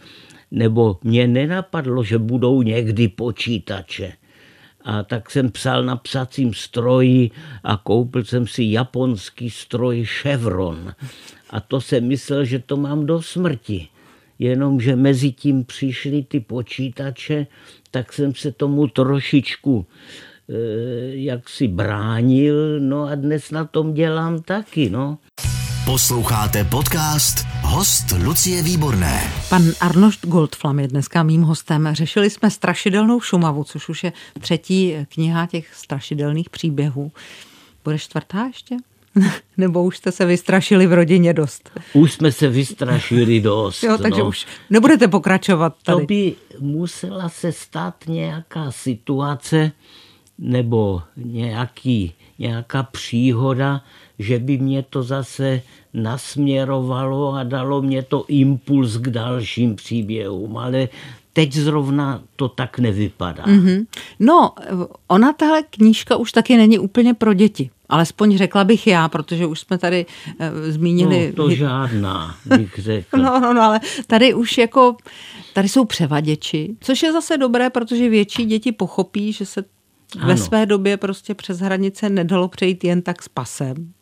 nebo 0.50 0.98
mě 1.02 1.26
nenapadlo, 1.26 2.04
že 2.04 2.18
budou 2.18 2.62
někdy 2.62 3.08
počítače. 3.08 4.12
A 4.84 5.02
tak 5.02 5.30
jsem 5.30 5.50
psal 5.50 5.84
na 5.84 5.96
psacím 5.96 6.54
stroji 6.54 7.30
a 7.64 7.76
koupil 7.76 8.24
jsem 8.24 8.46
si 8.46 8.64
japonský 8.64 9.50
stroj 9.50 10.04
Chevron. 10.04 10.94
A 11.50 11.60
to 11.60 11.80
jsem 11.80 12.08
myslel, 12.08 12.44
že 12.44 12.58
to 12.58 12.76
mám 12.76 13.06
do 13.06 13.22
smrti. 13.22 13.88
Jenomže 14.42 14.96
mezi 14.96 15.32
tím 15.32 15.64
přišly 15.64 16.22
ty 16.22 16.40
počítače 16.40 17.46
tak 17.90 18.12
jsem 18.12 18.34
se 18.34 18.52
tomu 18.52 18.86
trošičku 18.86 19.86
eh, 19.86 20.54
jak 21.16 21.48
si 21.48 21.68
bránil, 21.68 22.80
no 22.80 23.04
a 23.04 23.14
dnes 23.14 23.50
na 23.50 23.64
tom 23.64 23.94
dělám 23.94 24.42
taky, 24.42 24.90
no. 24.90 25.18
Posloucháte 25.84 26.64
podcast 26.64 27.46
Host 27.62 28.06
Lucie 28.24 28.62
Výborné. 28.62 29.20
Pan 29.48 29.62
Arnošt 29.80 30.26
Goldflam 30.26 30.78
je 30.78 30.88
dneska 30.88 31.22
mým 31.22 31.42
hostem. 31.42 31.88
Řešili 31.92 32.30
jsme 32.30 32.50
strašidelnou 32.50 33.20
Šumavu, 33.20 33.64
což 33.64 33.88
už 33.88 34.04
je 34.04 34.12
třetí 34.40 34.94
kniha 35.14 35.46
těch 35.46 35.74
strašidelných 35.74 36.50
příběhů. 36.50 37.12
Bude 37.84 37.98
čtvrtá 37.98 38.44
ještě? 38.46 38.76
Nebo 39.56 39.84
už 39.84 39.96
jste 39.96 40.12
se 40.12 40.24
vystrašili 40.24 40.86
v 40.86 40.92
rodině 40.92 41.32
dost? 41.34 41.70
Už 41.92 42.12
jsme 42.12 42.32
se 42.32 42.48
vystrašili 42.48 43.40
dost. 43.40 43.82
jo, 43.82 43.98
takže 43.98 44.20
no. 44.20 44.28
už 44.28 44.46
nebudete 44.70 45.08
pokračovat 45.08 45.76
tady. 45.84 46.00
To 46.00 46.06
by 46.06 46.34
musela 46.58 47.28
se 47.28 47.52
stát 47.52 47.94
nějaká 48.06 48.70
situace 48.70 49.72
nebo 50.38 51.02
nějaký, 51.16 52.12
nějaká 52.38 52.82
příhoda, 52.82 53.82
že 54.18 54.38
by 54.38 54.58
mě 54.58 54.82
to 54.82 55.02
zase 55.02 55.62
nasměrovalo 55.94 57.34
a 57.34 57.42
dalo 57.42 57.82
mě 57.82 58.02
to 58.02 58.24
impuls 58.28 58.96
k 58.96 59.10
dalším 59.10 59.76
příběhům. 59.76 60.56
Ale 60.56 60.88
teď 61.32 61.52
zrovna 61.54 62.22
to 62.36 62.48
tak 62.48 62.78
nevypadá. 62.78 63.44
Mm-hmm. 63.44 63.86
No, 64.20 64.52
ona 65.08 65.32
tahle 65.32 65.62
knížka 65.62 66.16
už 66.16 66.32
taky 66.32 66.56
není 66.56 66.78
úplně 66.78 67.14
pro 67.14 67.34
děti. 67.34 67.70
Alespoň 67.88 68.36
řekla 68.38 68.64
bych 68.64 68.86
já, 68.86 69.08
protože 69.08 69.46
už 69.46 69.60
jsme 69.60 69.78
tady 69.78 70.06
uh, 70.06 70.46
zmínili... 70.68 71.32
No, 71.36 71.44
to 71.44 71.50
žádná, 71.50 72.36
bych 72.46 72.78
řekl. 72.78 73.18
no, 73.18 73.40
no, 73.40 73.52
no, 73.54 73.62
ale 73.62 73.80
tady 74.06 74.34
už 74.34 74.58
jako, 74.58 74.96
tady 75.52 75.68
jsou 75.68 75.84
převaděči, 75.84 76.76
což 76.80 77.02
je 77.02 77.12
zase 77.12 77.38
dobré, 77.38 77.70
protože 77.70 78.08
větší 78.08 78.44
děti 78.44 78.72
pochopí, 78.72 79.32
že 79.32 79.46
se 79.46 79.64
ano. 80.18 80.26
ve 80.26 80.36
své 80.36 80.66
době 80.66 80.96
prostě 80.96 81.34
přes 81.34 81.58
hranice 81.58 82.10
nedalo 82.10 82.48
přejít 82.48 82.84
jen 82.84 83.02
tak 83.02 83.22
s 83.22 83.28
pasem. 83.28 83.92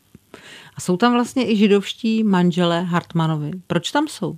A 0.75 0.81
jsou 0.81 0.97
tam 0.97 1.13
vlastně 1.13 1.51
i 1.51 1.55
židovští 1.55 2.23
manželé 2.23 2.83
Hartmanovi. 2.83 3.51
Proč 3.67 3.91
tam 3.91 4.07
jsou? 4.07 4.37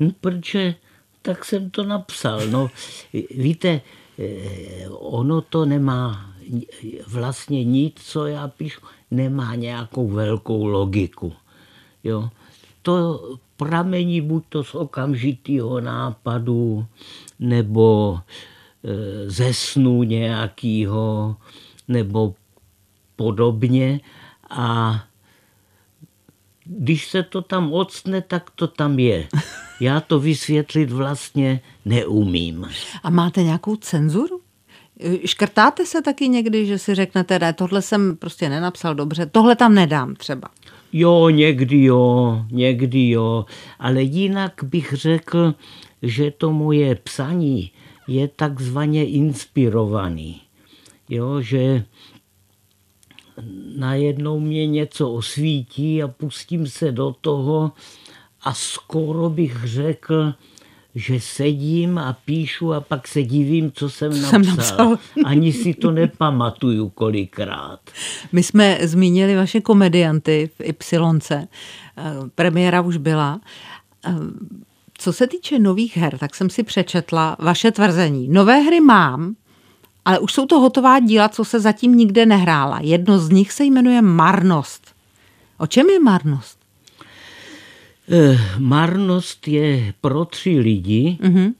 Hm, 0.00 0.10
protože 0.20 0.74
tak 1.22 1.44
jsem 1.44 1.70
to 1.70 1.84
napsal. 1.84 2.46
No, 2.46 2.70
víte, 3.30 3.80
eh, 4.18 4.88
ono 4.88 5.40
to 5.40 5.64
nemá 5.64 6.34
vlastně 7.06 7.64
nic, 7.64 7.94
co 8.02 8.26
já 8.26 8.48
píšu, 8.48 8.80
nemá 9.10 9.54
nějakou 9.54 10.08
velkou 10.08 10.66
logiku. 10.66 11.32
Jo. 12.04 12.30
To 12.82 13.20
pramení 13.56 14.20
buď 14.20 14.44
to 14.48 14.64
z 14.64 14.74
okamžitého 14.74 15.80
nápadu, 15.80 16.86
nebo 17.38 18.18
e, 18.84 19.30
ze 19.30 19.54
snu 19.54 20.02
nějakého, 20.02 21.36
nebo 21.88 22.34
podobně. 23.16 24.00
A 24.50 25.00
když 26.64 27.08
se 27.08 27.22
to 27.22 27.42
tam 27.42 27.72
odstne, 27.72 28.22
tak 28.22 28.50
to 28.50 28.66
tam 28.66 28.98
je. 28.98 29.28
Já 29.80 30.00
to 30.00 30.20
vysvětlit 30.20 30.90
vlastně 30.90 31.60
neumím. 31.84 32.68
A 33.02 33.10
máte 33.10 33.42
nějakou 33.42 33.76
cenzuru? 33.76 34.40
Škrtáte 35.24 35.86
se 35.86 36.02
taky 36.02 36.28
někdy, 36.28 36.66
že 36.66 36.78
si 36.78 36.94
řeknete, 36.94 37.38
ne, 37.38 37.52
tohle 37.52 37.82
jsem 37.82 38.16
prostě 38.16 38.48
nenapsal 38.48 38.94
dobře, 38.94 39.26
tohle 39.26 39.56
tam 39.56 39.74
nedám 39.74 40.14
třeba. 40.14 40.48
Jo, 40.92 41.28
někdy 41.28 41.84
jo, 41.84 42.44
někdy 42.50 43.08
jo, 43.08 43.46
ale 43.78 44.02
jinak 44.02 44.52
bych 44.62 44.92
řekl, 44.92 45.54
že 46.02 46.30
to 46.30 46.52
moje 46.52 46.94
psaní 46.94 47.70
je 48.08 48.28
takzvaně 48.28 49.06
inspirovaný. 49.06 50.40
Jo, 51.08 51.40
že 51.40 51.84
najednou 53.76 54.40
mě 54.40 54.66
něco 54.66 55.12
osvítí 55.12 56.02
a 56.02 56.08
pustím 56.08 56.66
se 56.66 56.92
do 56.92 57.14
toho 57.20 57.72
a 58.42 58.54
skoro 58.54 59.30
bych 59.30 59.64
řekl, 59.64 60.34
že 60.94 61.20
sedím 61.20 61.98
a 61.98 62.12
píšu 62.24 62.72
a 62.72 62.80
pak 62.80 63.08
se 63.08 63.22
divím, 63.22 63.72
co 63.72 63.90
jsem 63.90 64.10
napsal. 64.10 64.30
Jsem 64.30 64.56
napsal. 64.56 64.98
Ani 65.24 65.52
si 65.52 65.74
to 65.74 65.90
nepamatuju 65.90 66.88
kolikrát. 66.88 67.80
My 68.32 68.42
jsme 68.42 68.78
zmínili 68.82 69.36
vaše 69.36 69.60
komedianty 69.60 70.50
v 70.58 70.68
Ypsilonce. 70.68 71.48
Premiéra 72.34 72.80
už 72.80 72.96
byla. 72.96 73.40
Co 74.98 75.12
se 75.12 75.26
týče 75.26 75.58
nových 75.58 75.96
her, 75.96 76.18
tak 76.18 76.34
jsem 76.34 76.50
si 76.50 76.62
přečetla 76.62 77.36
vaše 77.38 77.70
tvrzení. 77.70 78.28
Nové 78.28 78.60
hry 78.60 78.80
mám, 78.80 79.34
ale 80.04 80.18
už 80.18 80.32
jsou 80.32 80.46
to 80.46 80.58
hotová 80.60 81.00
díla, 81.00 81.28
co 81.28 81.44
se 81.44 81.60
zatím 81.60 81.94
nikde 81.94 82.26
nehrála. 82.26 82.78
Jedno 82.82 83.18
z 83.18 83.30
nich 83.30 83.52
se 83.52 83.64
jmenuje 83.64 84.02
Marnost. 84.02 84.94
O 85.58 85.66
čem 85.66 85.90
je 85.90 86.00
marnost? 86.00 86.57
Eh, 88.10 88.38
marnost 88.58 89.48
je 89.48 89.94
pro 90.00 90.24
tři 90.24 90.58
lidi 90.58 91.18
mm-hmm. 91.20 91.54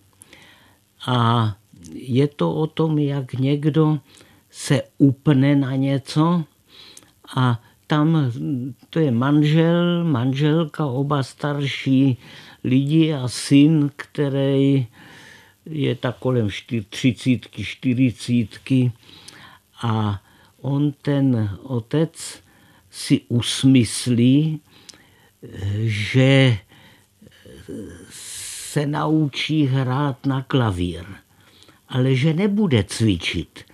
a 1.07 1.57
je 1.93 2.29
to 2.29 2.55
o 2.55 2.67
tom, 2.67 2.99
jak 2.99 3.33
někdo 3.33 3.99
se 4.51 4.83
upne 4.99 5.57
na 5.57 5.77
něco 5.77 6.45
a 7.37 7.61
tam 7.87 8.33
to 8.91 9.01
je 9.01 9.11
manžel, 9.11 10.05
manželka, 10.05 10.87
oba 10.87 11.23
starší 11.23 12.17
lidi 12.65 13.15
a 13.15 13.29
syn, 13.29 13.91
který 13.97 14.87
je 15.67 15.95
tak 15.95 16.19
kolem 16.19 16.49
třicítky, 16.89 17.65
čtyřicítky 17.65 18.93
a 19.83 20.23
on 20.61 20.93
ten 21.03 21.59
otec 21.63 22.43
si 22.91 23.21
usmyslí, 23.29 24.61
že 25.87 26.59
se 28.11 28.87
naučí 28.87 29.67
hrát 29.67 30.27
na 30.27 30.43
klavír, 30.43 31.05
ale 31.89 32.15
že 32.15 32.35
nebude 32.35 32.85
cvičit, 32.85 33.65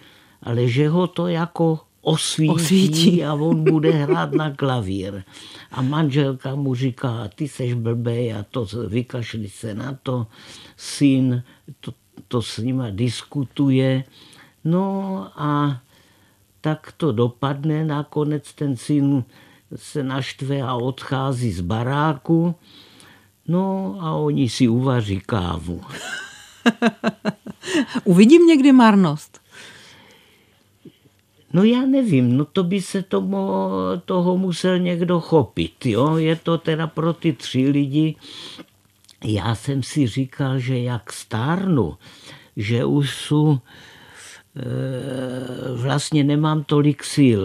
ale 0.43 0.69
že 0.69 0.89
ho 0.89 1.07
to 1.07 1.29
jako 1.29 1.81
osvítí, 2.05 2.53
osvítí. 2.53 3.25
a 3.25 3.35
on 3.35 3.65
bude 3.65 3.91
hrát 3.91 4.33
na 4.33 4.51
klavír. 4.51 5.25
A 5.73 5.83
manželka 5.83 6.55
mu 6.55 6.75
říká, 6.75 7.29
ty 7.35 7.49
seš 7.49 7.75
blbej 7.75 8.35
a 8.35 8.45
to 8.51 8.67
vykašli 8.89 9.49
se 9.49 9.75
na 9.75 9.99
to. 10.03 10.27
Syn 10.77 11.43
to, 11.81 11.95
to 12.29 12.43
s 12.43 12.59
nima 12.59 12.91
diskutuje. 12.91 14.05
No 14.65 14.85
a 15.35 15.81
tak 16.61 16.93
to 16.97 17.13
dopadne. 17.13 17.85
Nakonec 17.85 18.53
ten 18.53 18.77
syn 18.77 19.25
se 19.77 20.03
naštve 20.03 20.63
a 20.63 20.75
odchází 20.75 21.53
z 21.53 21.61
baráku. 21.61 22.55
No 23.49 23.97
a 24.01 24.13
oni 24.13 24.49
si 24.49 24.69
uvaří 24.69 25.21
kávu. 25.27 25.81
Uvidím 28.05 28.47
někdy 28.47 28.73
marnost. 28.73 29.41
No 31.53 31.65
já 31.65 31.87
nevím, 31.87 32.37
no 32.37 32.45
to 32.45 32.65
by 32.65 32.83
se 32.83 33.03
tomu, 33.03 33.39
toho 34.05 34.39
musel 34.39 34.79
někdo 34.79 35.21
chopit. 35.21 35.87
Jo? 35.87 36.17
Je 36.17 36.37
to 36.37 36.59
teda 36.59 36.87
pro 36.87 37.13
ty 37.13 37.33
tři 37.33 37.69
lidi. 37.69 38.17
Já 39.25 39.55
jsem 39.55 39.83
si 39.83 40.07
říkal, 40.07 40.59
že 40.59 40.79
jak 40.79 41.13
stárnu, 41.13 41.97
že 42.57 42.85
už 42.85 43.17
jsou, 43.17 43.59
e, 44.57 44.69
vlastně 45.77 46.25
nemám 46.25 46.65
tolik 46.65 47.05
sil. 47.15 47.43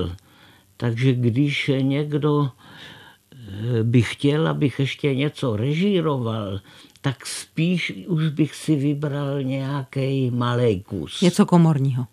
Takže 0.82 1.14
když 1.14 1.72
někdo 1.82 2.50
e, 2.50 3.84
by 3.84 4.02
chtěl, 4.02 4.48
abych 4.48 4.80
ještě 4.80 5.16
něco 5.16 5.56
režíroval, 5.56 6.60
tak 7.02 7.26
spíš 7.26 7.94
už 8.08 8.30
bych 8.30 8.56
si 8.56 8.76
vybral 8.76 9.44
nějaký 9.44 10.32
malý 10.32 10.82
kus. 10.82 11.22
Něco 11.22 11.46
komorního. 11.46 12.06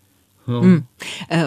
No. 0.46 0.60
Hmm. 0.60 0.84
E, 1.30 1.44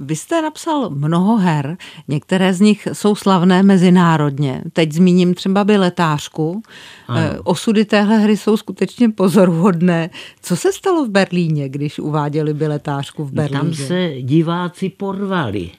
vy 0.00 0.16
jste 0.16 0.42
napsal 0.42 0.90
mnoho 0.90 1.36
her, 1.36 1.76
některé 2.08 2.54
z 2.54 2.60
nich 2.60 2.88
jsou 2.92 3.14
slavné 3.14 3.62
mezinárodně. 3.62 4.62
Teď 4.72 4.92
zmíním 4.92 5.34
třeba 5.34 5.64
Biletářku. 5.64 6.62
Ano. 7.08 7.20
Eh, 7.20 7.38
osudy 7.44 7.84
téhle 7.84 8.18
hry 8.18 8.36
jsou 8.36 8.56
skutečně 8.56 9.08
pozoruhodné. 9.08 10.10
Co 10.42 10.56
se 10.56 10.72
stalo 10.72 11.04
v 11.04 11.08
Berlíně, 11.08 11.68
když 11.68 11.98
uváděli 11.98 12.54
Biletářku 12.54 13.24
v 13.24 13.32
Berlíně? 13.32 13.60
Tam 13.60 13.74
se 13.74 14.12
diváci 14.20 14.88
porvali. 14.88 15.70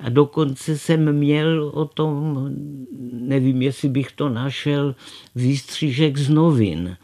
A 0.00 0.08
dokonce 0.08 0.78
jsem 0.78 1.12
měl 1.12 1.70
o 1.74 1.84
tom, 1.84 2.48
nevím, 3.12 3.62
jestli 3.62 3.88
bych 3.88 4.12
to 4.12 4.28
našel, 4.28 4.94
výstřížek 5.34 6.16
z 6.16 6.28
novin. 6.28 6.96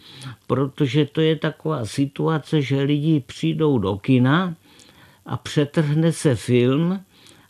Protože 0.47 1.05
to 1.05 1.21
je 1.21 1.37
taková 1.37 1.85
situace, 1.85 2.63
že 2.63 2.83
lidi 2.83 3.21
přijdou 3.21 3.79
do 3.79 3.97
kina 3.97 4.55
a 5.27 5.37
přetrhne 5.37 6.13
se 6.13 6.35
film 6.35 7.01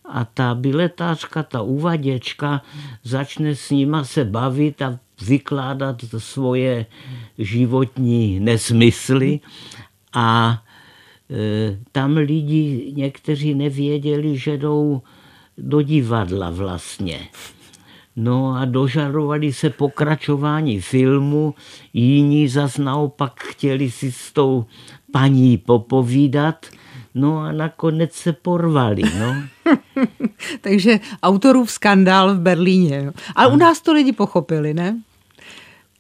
a 0.05 0.25
ta 0.25 0.55
biletářka, 0.55 1.43
ta 1.43 1.63
uvaděčka 1.63 2.63
začne 3.03 3.55
s 3.55 3.71
nima 3.71 4.05
se 4.05 4.25
bavit 4.25 4.83
a 4.83 4.99
vykládat 5.27 5.97
svoje 6.19 6.87
životní 7.39 8.41
nesmysly 8.41 9.41
a 10.13 10.63
e, 11.31 11.79
tam 11.93 12.17
lidi 12.17 12.93
někteří 12.97 13.55
nevěděli, 13.55 14.39
že 14.39 14.59
jdou 14.59 15.03
do 15.59 15.83
divadla 15.83 16.51
vlastně. 16.51 17.29
No 18.17 18.55
a 18.57 18.65
dožarovali 18.65 19.53
se 19.53 19.71
pokračování 19.71 20.81
filmu, 20.81 21.55
jiní 21.93 22.49
zas 22.49 22.79
naopak 22.79 23.41
chtěli 23.41 23.91
si 23.91 24.13
s 24.13 24.33
tou 24.33 24.65
paní 25.13 25.59
popovídat– 25.59 26.67
No 27.15 27.39
a 27.39 27.53
nakonec 27.53 28.13
se 28.13 28.33
porvali. 28.33 29.03
No. 29.19 29.35
Takže 30.61 31.01
autorův 31.23 31.71
skandál 31.71 32.35
v 32.35 32.41
Berlíně. 32.41 33.13
A 33.37 33.47
u 33.47 33.57
nás 33.57 33.81
to 33.81 33.93
lidi 33.93 34.13
pochopili, 34.13 34.75
ne? 34.75 35.03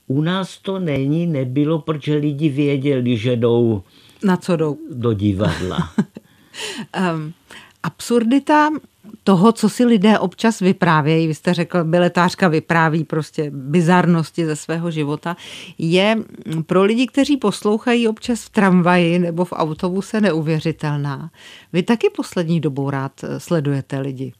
U 0.06 0.22
nás 0.22 0.58
to 0.58 0.78
není, 0.78 1.26
nebylo, 1.26 1.78
protože 1.78 2.14
lidi 2.14 2.48
věděli, 2.48 3.16
že 3.16 3.36
jdou 3.36 3.82
na 4.24 4.36
co 4.36 4.56
jdou? 4.56 4.78
Do 4.90 5.12
divadla. 5.12 5.92
um, 7.14 7.32
absurdita 7.82 8.70
toho, 9.24 9.52
co 9.52 9.68
si 9.68 9.84
lidé 9.84 10.18
občas 10.18 10.60
vyprávějí, 10.60 11.26
vy 11.26 11.34
jste 11.34 11.54
řekl, 11.54 11.84
biletářka 11.84 12.48
vypráví 12.48 13.04
prostě 13.04 13.50
bizarnosti 13.54 14.46
ze 14.46 14.56
svého 14.56 14.90
života, 14.90 15.36
je 15.78 16.16
pro 16.66 16.82
lidi, 16.82 17.06
kteří 17.06 17.36
poslouchají 17.36 18.08
občas 18.08 18.44
v 18.44 18.50
tramvaji 18.50 19.18
nebo 19.18 19.44
v 19.44 19.52
autobuse 19.52 20.20
neuvěřitelná. 20.20 21.30
Vy 21.72 21.82
taky 21.82 22.10
poslední 22.16 22.60
dobou 22.60 22.90
rád 22.90 23.12
sledujete 23.38 23.98
lidi 23.98 24.32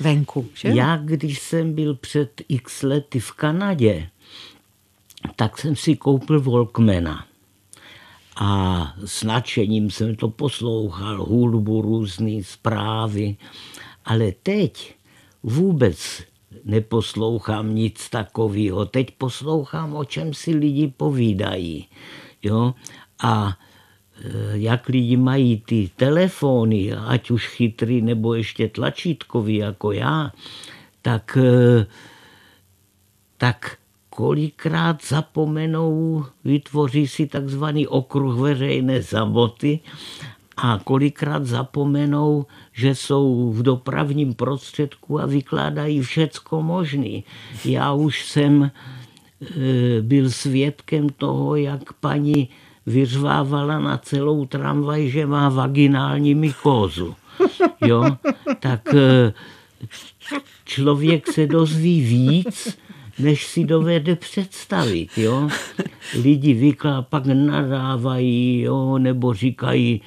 venku, 0.00 0.48
že? 0.54 0.68
Já, 0.68 0.96
když 0.96 1.40
jsem 1.40 1.72
byl 1.72 1.94
před 1.94 2.42
x 2.48 2.82
lety 2.82 3.20
v 3.20 3.32
Kanadě, 3.32 4.08
tak 5.36 5.58
jsem 5.58 5.76
si 5.76 5.96
koupil 5.96 6.40
Walkmana. 6.40 7.26
A 8.36 8.94
s 9.04 9.22
nadšením 9.22 9.90
jsem 9.90 10.16
to 10.16 10.28
poslouchal, 10.28 11.24
hudbu, 11.24 11.82
různé 11.82 12.42
zprávy. 12.44 13.36
Ale 14.04 14.32
teď 14.42 14.94
vůbec 15.42 16.22
neposlouchám 16.64 17.74
nic 17.74 18.08
takového. 18.08 18.86
Teď 18.86 19.10
poslouchám, 19.18 19.94
o 19.94 20.04
čem 20.04 20.34
si 20.34 20.54
lidi 20.54 20.92
povídají. 20.96 21.88
Jo? 22.42 22.74
A 23.22 23.58
e, 24.24 24.58
jak 24.58 24.88
lidi 24.88 25.16
mají 25.16 25.62
ty 25.66 25.90
telefony, 25.96 26.92
ať 26.92 27.30
už 27.30 27.46
chytrý 27.48 28.02
nebo 28.02 28.34
ještě 28.34 28.68
tlačítkový 28.68 29.56
jako 29.56 29.92
já, 29.92 30.32
tak, 31.02 31.38
e, 31.40 31.86
tak 33.36 33.76
kolikrát 34.10 35.04
zapomenou, 35.04 36.24
vytvoří 36.44 37.08
si 37.08 37.26
takzvaný 37.26 37.86
okruh 37.86 38.38
veřejné 38.40 39.02
samoty 39.02 39.80
a 40.56 40.80
kolikrát 40.84 41.46
zapomenou, 41.46 42.46
že 42.72 42.94
jsou 42.94 43.52
v 43.52 43.62
dopravním 43.62 44.34
prostředku 44.34 45.20
a 45.20 45.26
vykládají 45.26 46.00
všecko 46.00 46.62
možný. 46.62 47.24
Já 47.64 47.92
už 47.92 48.28
jsem 48.28 48.62
e, 48.64 48.70
byl 50.00 50.30
svědkem 50.30 51.08
toho, 51.08 51.56
jak 51.56 51.92
paní 51.92 52.48
vyřvávala 52.86 53.78
na 53.78 53.98
celou 53.98 54.46
tramvaj, 54.46 55.08
že 55.08 55.26
má 55.26 55.48
vaginální 55.48 56.34
mykózu. 56.34 57.14
Jo? 57.86 58.16
Tak 58.60 58.94
e, 58.94 59.32
člověk 60.64 61.32
se 61.32 61.46
dozví 61.46 62.00
víc, 62.00 62.78
než 63.18 63.46
si 63.46 63.64
dovede 63.64 64.16
představit. 64.16 65.08
Jo? 65.16 65.48
Lidi 66.22 66.54
vyklá, 66.54 67.02
pak 67.02 67.26
nadávají, 67.26 68.60
jo? 68.60 68.98
nebo 68.98 69.34
říkají, 69.34 70.00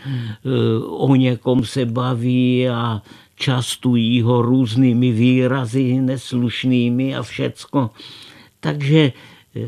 uh, 0.44 1.10
o 1.10 1.16
někom 1.16 1.66
se 1.66 1.86
baví 1.86 2.70
a 2.70 3.02
častují 3.36 4.22
ho 4.22 4.42
různými 4.42 5.12
výrazy 5.12 6.02
neslušnými 6.02 7.16
a 7.16 7.24
všecko. 7.24 7.90
Takže 8.60 9.12
eh, 9.56 9.60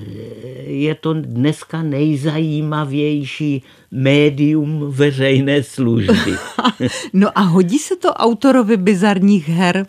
je 0.71 0.95
to 0.95 1.13
dneska 1.13 1.81
nejzajímavější 1.81 3.63
médium 3.91 4.91
veřejné 4.91 5.63
služby. 5.63 6.31
no 7.13 7.37
a 7.37 7.41
hodí 7.41 7.79
se 7.79 7.95
to 7.95 8.13
autorovi 8.13 8.77
bizarních 8.77 9.49
her 9.49 9.87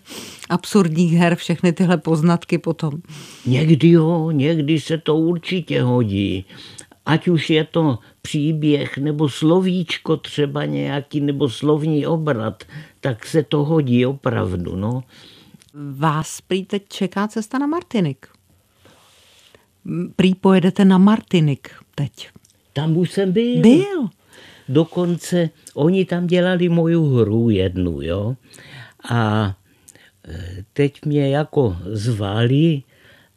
absurdních 0.49 1.13
her, 1.13 1.37
všechny 1.37 1.73
tyhle 1.73 1.99
poznatky 1.99 2.59
potom. 2.59 2.93
Někdy 3.47 3.91
jo, 3.91 4.31
někdy 4.31 4.81
se 4.81 4.99
to 4.99 5.17
určitě 5.17 5.83
hodí. 5.83 6.45
Ať 7.07 7.29
už 7.29 7.51
je 7.51 7.65
to 7.65 7.99
příběh 8.23 8.99
nebo 8.99 9.29
slovíčko 9.29 10.17
třeba 10.17 10.65
nějaký 10.65 11.21
nebo 11.21 11.49
slovní 11.49 12.07
obrat, 12.07 12.65
tak 13.01 13.27
se 13.27 13.43
to 13.43 13.65
hodí 13.65 14.07
opravdu. 14.07 14.77
No. 14.77 15.03
Vás 15.75 16.41
prý 16.41 16.65
teď 16.65 16.89
čeká 16.89 17.29
cesta 17.29 17.59
na 17.59 17.67
Martinik. 17.67 18.27
Prý 20.17 20.35
pojedete 20.35 20.85
na 20.85 20.99
Martinik 20.99 21.71
teď. 21.95 22.29
Tam 22.81 22.97
už 22.97 23.11
jsem 23.11 23.33
byl. 23.33 23.61
Byl. 23.63 24.09
dokonce 24.69 25.51
oni 25.75 26.05
tam 26.05 26.27
dělali 26.27 26.69
moju 26.69 27.05
hru 27.05 27.51
jednu, 27.51 28.03
jo. 28.03 28.37
A 29.11 29.55
e, 30.29 30.65
teď 30.73 31.05
mě 31.05 31.29
jako 31.29 31.77
zvali 31.85 32.83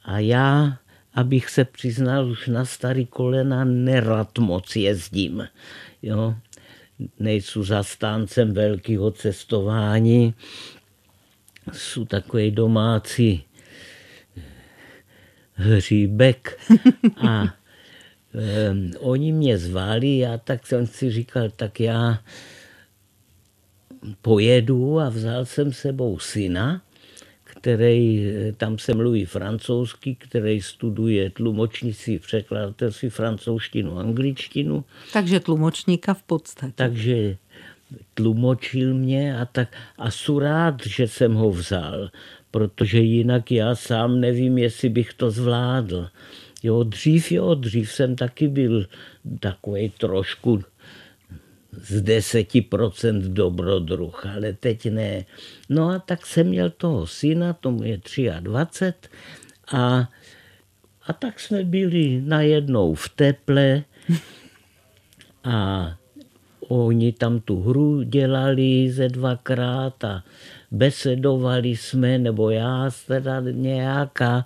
a 0.05 0.19
já, 0.19 0.77
abych 1.13 1.49
se 1.49 1.65
přiznal, 1.65 2.29
už 2.29 2.47
na 2.47 2.65
starý 2.65 3.05
kolena 3.05 3.63
nerad 3.65 4.37
moc 4.37 4.75
jezdím, 4.75 5.47
jo. 6.01 6.35
Nejsou 7.19 7.63
zastáncem 7.63 8.53
velkého 8.53 9.11
cestování, 9.11 10.33
jsou 11.73 12.05
takový 12.05 12.51
domácí 12.51 13.43
hříbek 15.53 16.59
a 17.17 17.60
um, 18.33 18.91
oni 18.99 19.31
mě 19.31 19.57
zvali 19.57 20.25
a 20.25 20.37
tak 20.37 20.67
jsem 20.67 20.87
si 20.87 21.11
říkal, 21.11 21.49
tak 21.55 21.79
já 21.79 22.19
pojedu 24.21 24.99
a 24.99 25.09
vzal 25.09 25.45
jsem 25.45 25.73
sebou 25.73 26.19
syna, 26.19 26.81
který, 27.43 28.31
tam 28.57 28.77
se 28.77 28.93
mluví 28.93 29.25
francouzsky, 29.25 30.15
který 30.15 30.61
studuje 30.61 31.29
tlumočnictví, 31.29 32.19
překladatelství, 32.19 33.09
francouzštinu, 33.09 33.97
angličtinu. 33.97 34.83
Takže 35.13 35.39
tlumočníka 35.39 36.13
v 36.13 36.23
podstatě. 36.23 36.73
Takže 36.75 37.37
tlumočil 38.13 38.93
mě 38.93 39.37
a 39.39 39.45
tak 39.45 39.77
a 39.97 40.11
jsou 40.11 40.39
rád, 40.39 40.75
že 40.85 41.07
jsem 41.07 41.33
ho 41.33 41.51
vzal, 41.51 42.09
protože 42.51 42.99
jinak 42.99 43.51
já 43.51 43.75
sám 43.75 44.19
nevím, 44.19 44.57
jestli 44.57 44.89
bych 44.89 45.13
to 45.13 45.31
zvládl. 45.31 46.07
Jo, 46.63 46.83
dřív 46.83 47.31
jo, 47.31 47.55
dřív 47.55 47.91
jsem 47.91 48.15
taky 48.15 48.47
byl 48.47 48.85
takový 49.39 49.89
trošku 49.89 50.63
z 51.71 52.01
10% 52.03 53.21
dobrodruh, 53.21 54.25
ale 54.25 54.53
teď 54.53 54.89
ne. 54.91 55.25
No 55.69 55.89
a 55.89 55.99
tak 55.99 56.25
jsem 56.25 56.47
měl 56.47 56.69
toho 56.69 57.07
syna, 57.07 57.53
tomu 57.53 57.83
je 57.83 57.99
23 58.39 59.09
a, 59.71 60.09
a 61.07 61.13
tak 61.13 61.39
jsme 61.39 61.63
byli 61.63 62.21
najednou 62.25 62.95
v 62.95 63.09
teple 63.09 63.83
a 65.43 65.87
oni 66.67 67.11
tam 67.11 67.39
tu 67.39 67.61
hru 67.61 68.01
dělali 68.01 68.91
ze 68.91 69.09
dvakrát 69.09 70.03
a 70.03 70.23
besedovali 70.71 71.75
jsme, 71.75 72.17
nebo 72.17 72.49
já 72.49 72.89
teda 73.07 73.39
nějaká 73.51 74.45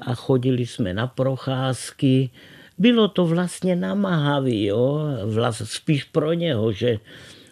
a 0.00 0.14
chodili 0.14 0.66
jsme 0.66 0.94
na 0.94 1.06
procházky. 1.06 2.30
Bylo 2.78 3.08
to 3.08 3.26
vlastně 3.26 3.76
namáhavý, 3.76 4.64
jo? 4.64 5.00
Vlast, 5.24 5.62
spíš 5.64 6.04
pro 6.04 6.32
něho, 6.32 6.72
že 6.72 6.98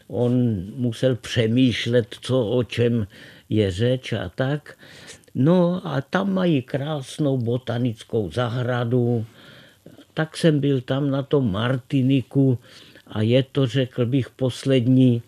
on 0.09 0.33
musel 0.77 1.17
přemýšlet, 1.17 2.17
co 2.21 2.47
o 2.47 2.65
čem 2.65 3.07
je 3.49 3.71
řeč 3.71 4.13
a 4.13 4.29
tak. 4.35 4.79
No 5.35 5.81
a 5.85 6.01
tam 6.01 6.35
mají 6.35 6.63
krásnou 6.63 7.39
botanickou 7.39 8.31
zahradu, 8.31 9.27
tak 10.15 10.37
jsem 10.37 10.61
byl 10.61 10.81
tam 10.81 11.11
na 11.11 11.23
tom 11.23 11.53
Martiniku 11.53 12.59
a 13.07 13.23
je 13.23 13.43
to, 13.43 13.67
řekl 13.67 14.07
bych, 14.07 14.31
poslední 14.31 15.23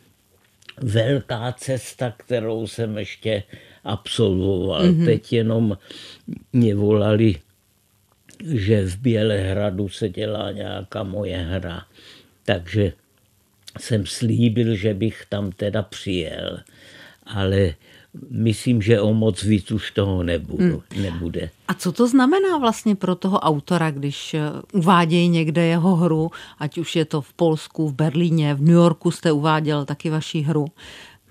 velká 0.83 1.53
cesta, 1.53 2.15
kterou 2.17 2.67
jsem 2.67 2.99
ještě 2.99 3.43
absolvoval. 3.85 4.83
Mm-hmm. 4.83 5.05
Teď 5.05 5.33
jenom 5.33 5.79
mě 6.53 6.75
volali, 6.75 7.35
že 8.45 8.87
v 8.87 8.97
Bělehradu 8.97 9.89
se 9.89 10.09
dělá 10.09 10.53
nějaká 10.53 11.03
moje 11.03 11.37
hra. 11.37 11.83
Takže 12.45 12.93
jsem 13.79 14.07
slíbil, 14.07 14.77
že 14.77 14.95
bych 14.95 15.27
tam 15.29 15.53
teda 15.53 15.83
přijel. 15.83 16.61
Ale 17.27 17.75
myslím, 18.31 18.83
že 18.83 19.01
o 19.01 19.15
moc 19.15 19.43
víc 19.43 19.71
už 19.71 19.91
toho 19.91 20.23
nebudu, 20.23 20.83
hmm. 20.93 21.03
nebude. 21.03 21.51
A 21.69 21.75
co 21.75 21.93
to 21.93 22.09
znamená 22.09 22.59
vlastně 22.59 22.97
pro 22.97 23.15
toho 23.15 23.41
autora, 23.41 23.91
když 23.91 24.35
eh, 24.35 24.41
uvádějí 24.73 25.29
někde 25.29 25.67
jeho 25.67 25.97
hru, 25.97 26.31
ať 26.59 26.79
už 26.79 26.97
je 26.97 27.05
to 27.05 27.21
v 27.21 27.33
Polsku, 27.33 27.89
v 27.89 27.95
Berlíně, 27.95 28.55
v 28.55 28.61
New 28.61 28.75
Yorku 28.75 29.11
jste 29.11 29.33
uváděl 29.33 29.85
taky 29.85 30.11
vaši 30.11 30.41
hru, 30.41 30.67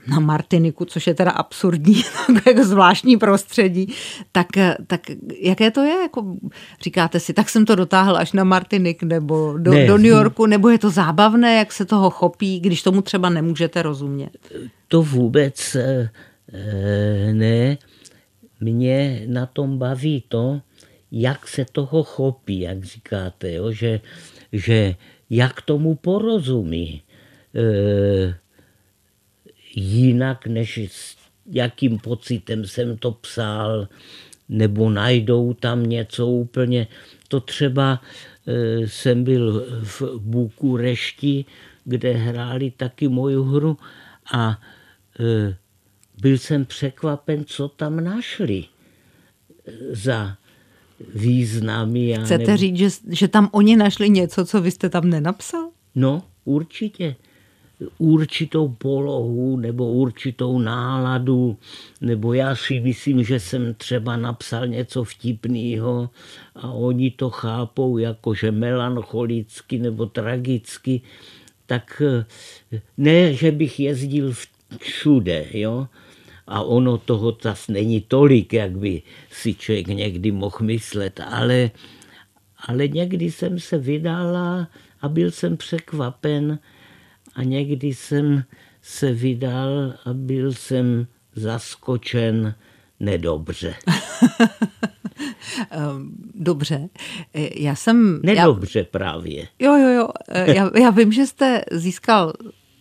na 0.07 0.19
Martiniku, 0.19 0.85
což 0.85 1.07
je 1.07 1.13
teda 1.13 1.31
absurdní, 1.31 2.01
jako 2.47 2.63
zvláštní 2.63 3.17
prostředí, 3.17 3.93
tak, 4.31 4.47
tak 4.87 5.01
jaké 5.39 5.71
to 5.71 5.83
je? 5.83 5.95
Jako, 6.01 6.35
říkáte 6.83 7.19
si, 7.19 7.33
tak 7.33 7.49
jsem 7.49 7.65
to 7.65 7.75
dotáhl 7.75 8.17
až 8.17 8.33
na 8.33 8.43
Martinik 8.43 9.03
nebo 9.03 9.57
do, 9.57 9.71
ne, 9.71 9.87
do 9.87 9.97
New 9.97 10.05
Yorku, 10.05 10.45
nebo 10.45 10.69
je 10.69 10.77
to 10.77 10.89
zábavné, 10.89 11.55
jak 11.55 11.73
se 11.73 11.85
toho 11.85 12.09
chopí, 12.09 12.59
když 12.59 12.83
tomu 12.83 13.01
třeba 13.01 13.29
nemůžete 13.29 13.81
rozumět? 13.81 14.31
To 14.87 15.03
vůbec 15.03 15.77
Eh, 16.53 17.33
ne, 17.33 17.77
mě 18.59 19.23
na 19.27 19.45
tom 19.45 19.77
baví 19.77 20.23
to, 20.27 20.61
jak 21.11 21.47
se 21.47 21.65
toho 21.71 22.03
chopí, 22.03 22.59
jak 22.59 22.83
říkáte, 22.83 23.53
jo? 23.53 23.71
Že, 23.71 23.99
že 24.53 24.95
jak 25.29 25.61
tomu 25.61 25.95
porozumí 25.95 27.01
e, 27.55 28.35
jinak, 29.75 30.47
než 30.47 30.79
s 30.91 31.17
jakým 31.51 31.99
pocitem 31.99 32.65
jsem 32.65 32.97
to 32.97 33.11
psal, 33.11 33.87
nebo 34.49 34.89
najdou 34.89 35.53
tam 35.53 35.89
něco 35.89 36.27
úplně. 36.27 36.87
To 37.27 37.39
třeba 37.39 38.01
e, 38.47 38.87
jsem 38.87 39.23
byl 39.23 39.65
v 39.83 40.01
Bukurešti, 40.19 41.45
kde 41.85 42.11
hráli 42.11 42.71
taky 42.71 43.07
moju 43.07 43.43
hru 43.43 43.77
a 44.33 44.61
e, 45.19 45.55
byl 46.21 46.37
jsem 46.37 46.65
překvapen, 46.65 47.45
co 47.45 47.67
tam 47.67 48.03
našli 48.03 48.65
za 49.91 50.37
významy. 51.13 52.17
Chcete 52.23 52.43
nebo... 52.43 52.57
říct, 52.57 52.77
že, 52.77 52.89
že 53.09 53.27
tam 53.27 53.49
oni 53.51 53.75
našli 53.75 54.09
něco, 54.09 54.45
co 54.45 54.61
vy 54.61 54.71
jste 54.71 54.89
tam 54.89 55.09
nenapsal? 55.09 55.69
No, 55.95 56.23
určitě. 56.45 57.15
Určitou 57.97 58.67
polohu 58.67 59.57
nebo 59.57 59.91
určitou 59.91 60.59
náladu, 60.59 61.57
nebo 62.01 62.33
já 62.33 62.55
si 62.55 62.79
myslím, 62.79 63.23
že 63.23 63.39
jsem 63.39 63.73
třeba 63.73 64.17
napsal 64.17 64.67
něco 64.67 65.03
vtipného 65.03 66.09
a 66.55 66.71
oni 66.71 67.11
to 67.11 67.29
chápou 67.29 67.97
jako, 67.97 68.33
že 68.33 68.51
melancholicky 68.51 69.79
nebo 69.79 70.05
tragicky, 70.05 71.01
tak 71.65 72.01
eh, 72.05 72.81
ne, 72.97 73.33
že 73.33 73.51
bych 73.51 73.79
jezdil 73.79 74.33
všude, 74.79 75.45
jo, 75.53 75.87
a 76.49 76.61
ono 76.61 76.97
toho 76.97 77.37
zas 77.41 77.67
není 77.67 78.01
tolik, 78.01 78.53
jak 78.53 78.77
by 78.77 79.01
si 79.31 79.53
člověk 79.53 79.87
někdy 79.87 80.31
mohl 80.31 80.57
myslet, 80.61 81.19
ale, 81.19 81.71
ale 82.67 82.87
někdy 82.87 83.31
jsem 83.31 83.59
se 83.59 83.77
vydala 83.77 84.67
a 85.01 85.09
byl 85.09 85.31
jsem 85.31 85.57
překvapen 85.57 86.59
a 87.35 87.43
někdy 87.43 87.87
jsem 87.87 88.43
se 88.81 89.11
vydal 89.11 89.93
a 90.05 90.13
byl 90.13 90.53
jsem 90.53 91.07
zaskočen 91.35 92.55
nedobře. 92.99 93.75
Ehm, 95.71 96.11
dobře. 96.35 96.89
Já 97.55 97.75
jsem... 97.75 98.19
Nedobře 98.23 98.79
já, 98.79 98.85
právě. 98.91 99.47
Jo, 99.59 99.75
jo, 99.75 99.87
jo. 99.87 100.07
Já, 100.45 100.71
já 100.79 100.89
vím, 100.89 101.11
že 101.11 101.27
jste 101.27 101.61
získal 101.71 102.33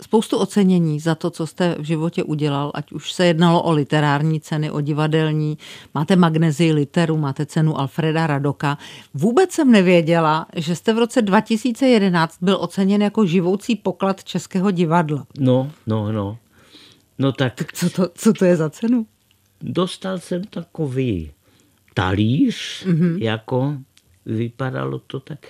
spoustu 0.02 0.38
ocenění 0.38 1.00
za 1.00 1.14
to, 1.14 1.30
co 1.30 1.46
jste 1.46 1.76
v 1.78 1.84
životě 1.84 2.22
udělal, 2.22 2.70
ať 2.74 2.92
už 2.92 3.12
se 3.12 3.26
jednalo 3.26 3.62
o 3.62 3.72
literární 3.72 4.40
ceny, 4.40 4.70
o 4.70 4.80
divadelní, 4.80 5.58
máte 5.94 6.16
magnezii 6.16 6.72
literu, 6.72 7.16
máte 7.16 7.46
cenu 7.46 7.80
Alfreda 7.80 8.26
Radoka. 8.26 8.78
Vůbec 9.14 9.52
jsem 9.52 9.72
nevěděla, 9.72 10.46
že 10.56 10.76
jste 10.76 10.94
v 10.94 10.98
roce 10.98 11.22
2011 11.22 12.38
byl 12.40 12.58
oceněn 12.60 13.02
jako 13.02 13.26
živoucí 13.26 13.76
poklad 13.76 14.24
Českého 14.24 14.70
divadla. 14.70 15.26
No, 15.38 15.70
no, 15.86 16.12
no. 16.12 16.38
No 17.18 17.32
tak... 17.32 17.54
tak 17.54 17.72
co, 17.72 17.90
to, 17.90 18.08
co 18.14 18.32
to 18.32 18.44
je 18.44 18.56
za 18.56 18.70
cenu? 18.70 19.06
Dostal 19.60 20.18
jsem 20.18 20.44
takový 20.44 21.30
talíř, 21.94 22.86
mm-hmm. 22.86 23.22
jako 23.22 23.76
vypadalo 24.26 24.98
to 24.98 25.20
tak 25.20 25.46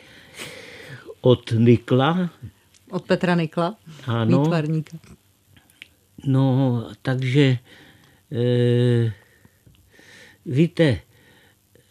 od 1.20 1.52
Nikla, 1.58 2.30
od 2.90 3.06
Petra 3.06 3.34
Nikla, 3.34 3.76
ano. 4.06 4.42
výtvarníka. 4.42 4.98
No, 6.26 6.90
takže 7.02 7.58
e, 8.32 9.12
víte, 10.46 11.00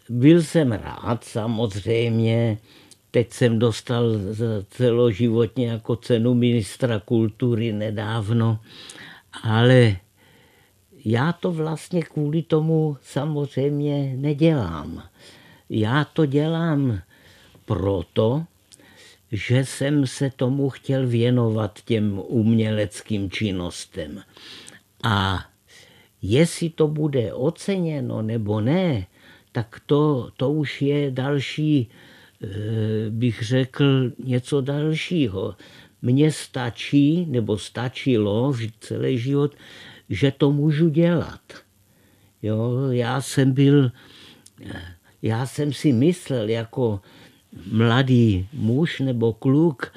byl 0.09 0.43
jsem 0.43 0.71
rád 0.71 1.23
samozřejmě, 1.23 2.57
teď 3.11 3.33
jsem 3.33 3.59
dostal 3.59 4.03
celoživotně 4.69 5.67
jako 5.67 5.95
cenu 5.95 6.33
ministra 6.33 6.99
kultury 6.99 7.73
nedávno, 7.73 8.59
ale 9.43 9.97
já 11.05 11.33
to 11.33 11.51
vlastně 11.51 12.01
kvůli 12.01 12.43
tomu 12.43 12.97
samozřejmě 13.01 14.13
nedělám. 14.17 15.03
Já 15.69 16.05
to 16.05 16.25
dělám 16.25 16.99
proto, 17.65 18.43
že 19.31 19.65
jsem 19.65 20.07
se 20.07 20.29
tomu 20.35 20.69
chtěl 20.69 21.07
věnovat 21.07 21.79
těm 21.85 22.21
uměleckým 22.27 23.31
činnostem. 23.31 24.21
A 25.03 25.45
jestli 26.21 26.69
to 26.69 26.87
bude 26.87 27.33
oceněno 27.33 28.21
nebo 28.21 28.61
ne, 28.61 29.07
tak 29.51 29.81
to, 29.85 30.29
to 30.37 30.51
už 30.51 30.81
je 30.81 31.11
další, 31.11 31.89
eh, 32.43 32.47
bych 33.09 33.43
řekl, 33.43 34.11
něco 34.23 34.61
dalšího. 34.61 35.55
Mně 36.01 36.31
stačí, 36.31 37.25
nebo 37.25 37.57
stačilo 37.57 38.53
celý 38.79 39.17
život, 39.17 39.55
že 40.09 40.31
to 40.31 40.51
můžu 40.51 40.89
dělat. 40.89 41.41
Jo, 42.41 42.91
já 42.91 43.21
jsem 43.21 43.51
byl, 43.51 43.91
já 45.21 45.45
jsem 45.45 45.73
si 45.73 45.93
myslel 45.93 46.49
jako 46.49 47.01
mladý 47.71 48.47
muž 48.53 48.99
nebo 48.99 49.33
kluk, 49.33 49.93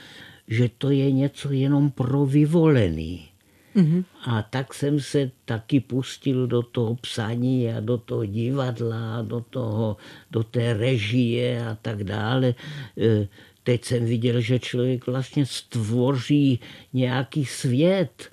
že 0.49 0.71
to 0.79 0.91
je 0.91 1.13
něco 1.13 1.53
jenom 1.53 1.91
pro 1.91 2.27
vyvolený. 2.27 3.31
Mm-hmm. 3.77 4.05
A 4.25 4.43
tak 4.43 4.75
jsem 4.75 5.01
se 5.01 5.31
taky 5.45 5.81
pustil 5.81 6.47
do 6.47 6.63
toho 6.63 6.95
psaní 6.95 7.73
a 7.73 7.81
do 7.81 7.99
toho 7.99 8.25
divadla, 8.25 9.23
do, 9.23 9.41
toho, 9.51 9.97
do 10.31 10.43
té 10.43 10.73
režie 10.73 11.67
a 11.67 11.79
tak 11.83 12.05
dále. 12.05 12.55
E, 12.99 13.29
teď 13.63 13.85
jsem 13.85 14.05
viděl, 14.05 14.41
že 14.41 14.59
člověk 14.59 15.07
vlastně 15.07 15.47
stvoří 15.47 16.61
nějaký 16.93 17.45
svět, 17.45 18.31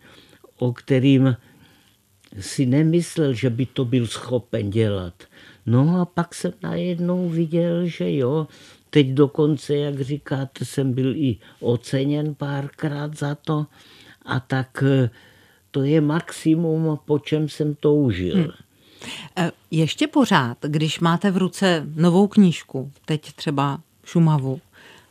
o 0.58 0.74
kterým 0.74 1.36
si 2.40 2.66
nemyslel, 2.66 3.34
že 3.34 3.50
by 3.50 3.66
to 3.66 3.86
byl 3.86 4.08
schopen 4.08 4.70
dělat. 4.70 5.24
No 5.66 6.02
a 6.02 6.06
pak 6.06 6.36
jsem 6.36 6.54
najednou 6.64 7.30
viděl, 7.30 7.88
že 7.88 8.16
jo, 8.16 8.48
teď 8.98 9.08
dokonce, 9.08 9.76
jak 9.76 10.02
říkáte, 10.02 10.66
jsem 10.66 10.94
byl 10.94 11.16
i 11.16 11.38
oceněn 11.60 12.36
párkrát 12.36 13.18
za 13.18 13.36
to 13.36 13.66
a 14.26 14.40
tak 14.40 14.84
e, 14.84 15.10
to 15.72 15.84
je 15.84 16.02
maximum, 16.02 17.00
po 17.06 17.20
čem 17.20 17.50
jsem 17.50 17.76
toužil. 17.76 18.36
Hmm. 18.36 19.50
Ještě 19.72 20.08
pořád, 20.08 20.58
když 20.62 21.00
máte 21.00 21.32
v 21.32 21.38
ruce 21.38 21.86
novou 21.96 22.28
knížku, 22.28 22.92
teď 23.06 23.34
třeba 23.34 23.80
Šumavu, 24.06 24.62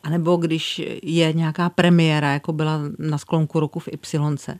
anebo 0.02 0.36
když 0.36 0.82
je 1.02 1.32
nějaká 1.32 1.70
premiéra, 1.70 2.32
jako 2.32 2.52
byla 2.52 2.80
na 2.98 3.18
sklonku 3.18 3.60
roku 3.60 3.78
v 3.78 3.88
Y, 3.88 4.58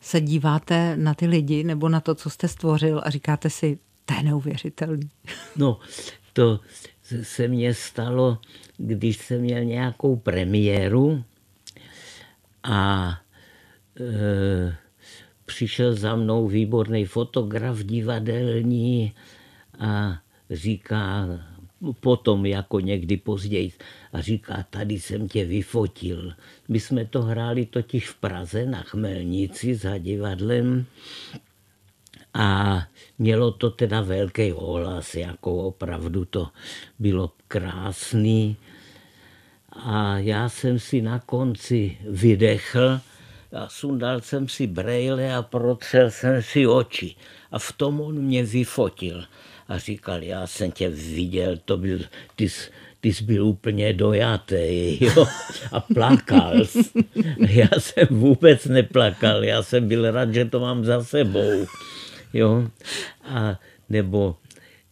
se 0.00 0.20
díváte 0.20 0.96
na 0.96 1.14
ty 1.14 1.26
lidi 1.26 1.64
nebo 1.64 1.88
na 1.88 2.00
to, 2.00 2.14
co 2.14 2.30
jste 2.30 2.48
stvořil 2.48 3.00
a 3.04 3.10
říkáte 3.10 3.50
si, 3.50 3.78
to 4.04 4.14
je 4.14 4.22
neuvěřitelný. 4.22 5.10
No, 5.56 5.78
to 6.32 6.60
se 7.22 7.48
mně 7.48 7.74
stalo, 7.74 8.38
když 8.76 9.16
jsem 9.16 9.40
měl 9.40 9.64
nějakou 9.64 10.16
premiéru 10.16 11.24
a 12.62 13.10
e, 14.00 14.76
přišel 15.46 15.94
za 15.94 16.16
mnou 16.16 16.48
výborný 16.48 17.04
fotograf 17.04 17.78
divadelní 17.78 19.12
a 19.78 20.18
říká, 20.50 21.28
potom 22.00 22.46
jako 22.46 22.80
někdy 22.80 23.16
později, 23.16 23.72
a 24.12 24.20
říká, 24.20 24.64
tady 24.70 25.00
jsem 25.00 25.28
tě 25.28 25.44
vyfotil. 25.44 26.32
My 26.68 26.80
jsme 26.80 27.04
to 27.04 27.22
hráli 27.22 27.66
totiž 27.66 28.08
v 28.08 28.14
Praze 28.14 28.66
na 28.66 28.82
Chmelnici 28.82 29.74
za 29.74 29.98
divadlem 29.98 30.86
a 32.38 32.82
mělo 33.18 33.50
to 33.50 33.70
teda 33.70 34.00
velký 34.00 34.52
ohlas, 34.52 35.14
jako 35.14 35.56
opravdu 35.56 36.24
to 36.24 36.48
bylo 36.98 37.32
krásný. 37.48 38.56
A 39.72 40.18
já 40.18 40.48
jsem 40.48 40.78
si 40.78 41.02
na 41.02 41.18
konci 41.18 41.98
vydechl 42.08 43.00
a 43.52 43.68
sundal 43.68 44.20
jsem 44.20 44.48
si 44.48 44.66
brejle 44.66 45.34
a 45.34 45.42
protřel 45.42 46.10
jsem 46.10 46.42
si 46.42 46.66
oči. 46.66 47.14
A 47.50 47.58
v 47.58 47.72
tom 47.72 48.00
on 48.00 48.14
mě 48.14 48.44
vyfotil 48.44 49.24
a 49.68 49.78
říkal, 49.78 50.22
já 50.22 50.46
jsem 50.46 50.72
tě 50.72 50.88
viděl, 50.88 51.56
to 51.64 51.76
byl, 51.76 51.98
ty, 52.36 52.48
ty 53.00 53.12
jsi 53.12 53.24
byl 53.24 53.46
úplně 53.46 53.92
dojatý, 53.92 55.04
jo, 55.04 55.26
a 55.72 55.80
plakal. 55.80 56.54
Já 57.38 57.68
jsem 57.78 58.06
vůbec 58.10 58.64
neplakal, 58.64 59.44
já 59.44 59.62
jsem 59.62 59.88
byl 59.88 60.10
rád, 60.10 60.34
že 60.34 60.44
to 60.44 60.60
mám 60.60 60.84
za 60.84 61.04
sebou, 61.04 61.66
jo, 62.32 62.68
a 63.24 63.60
nebo 63.88 64.36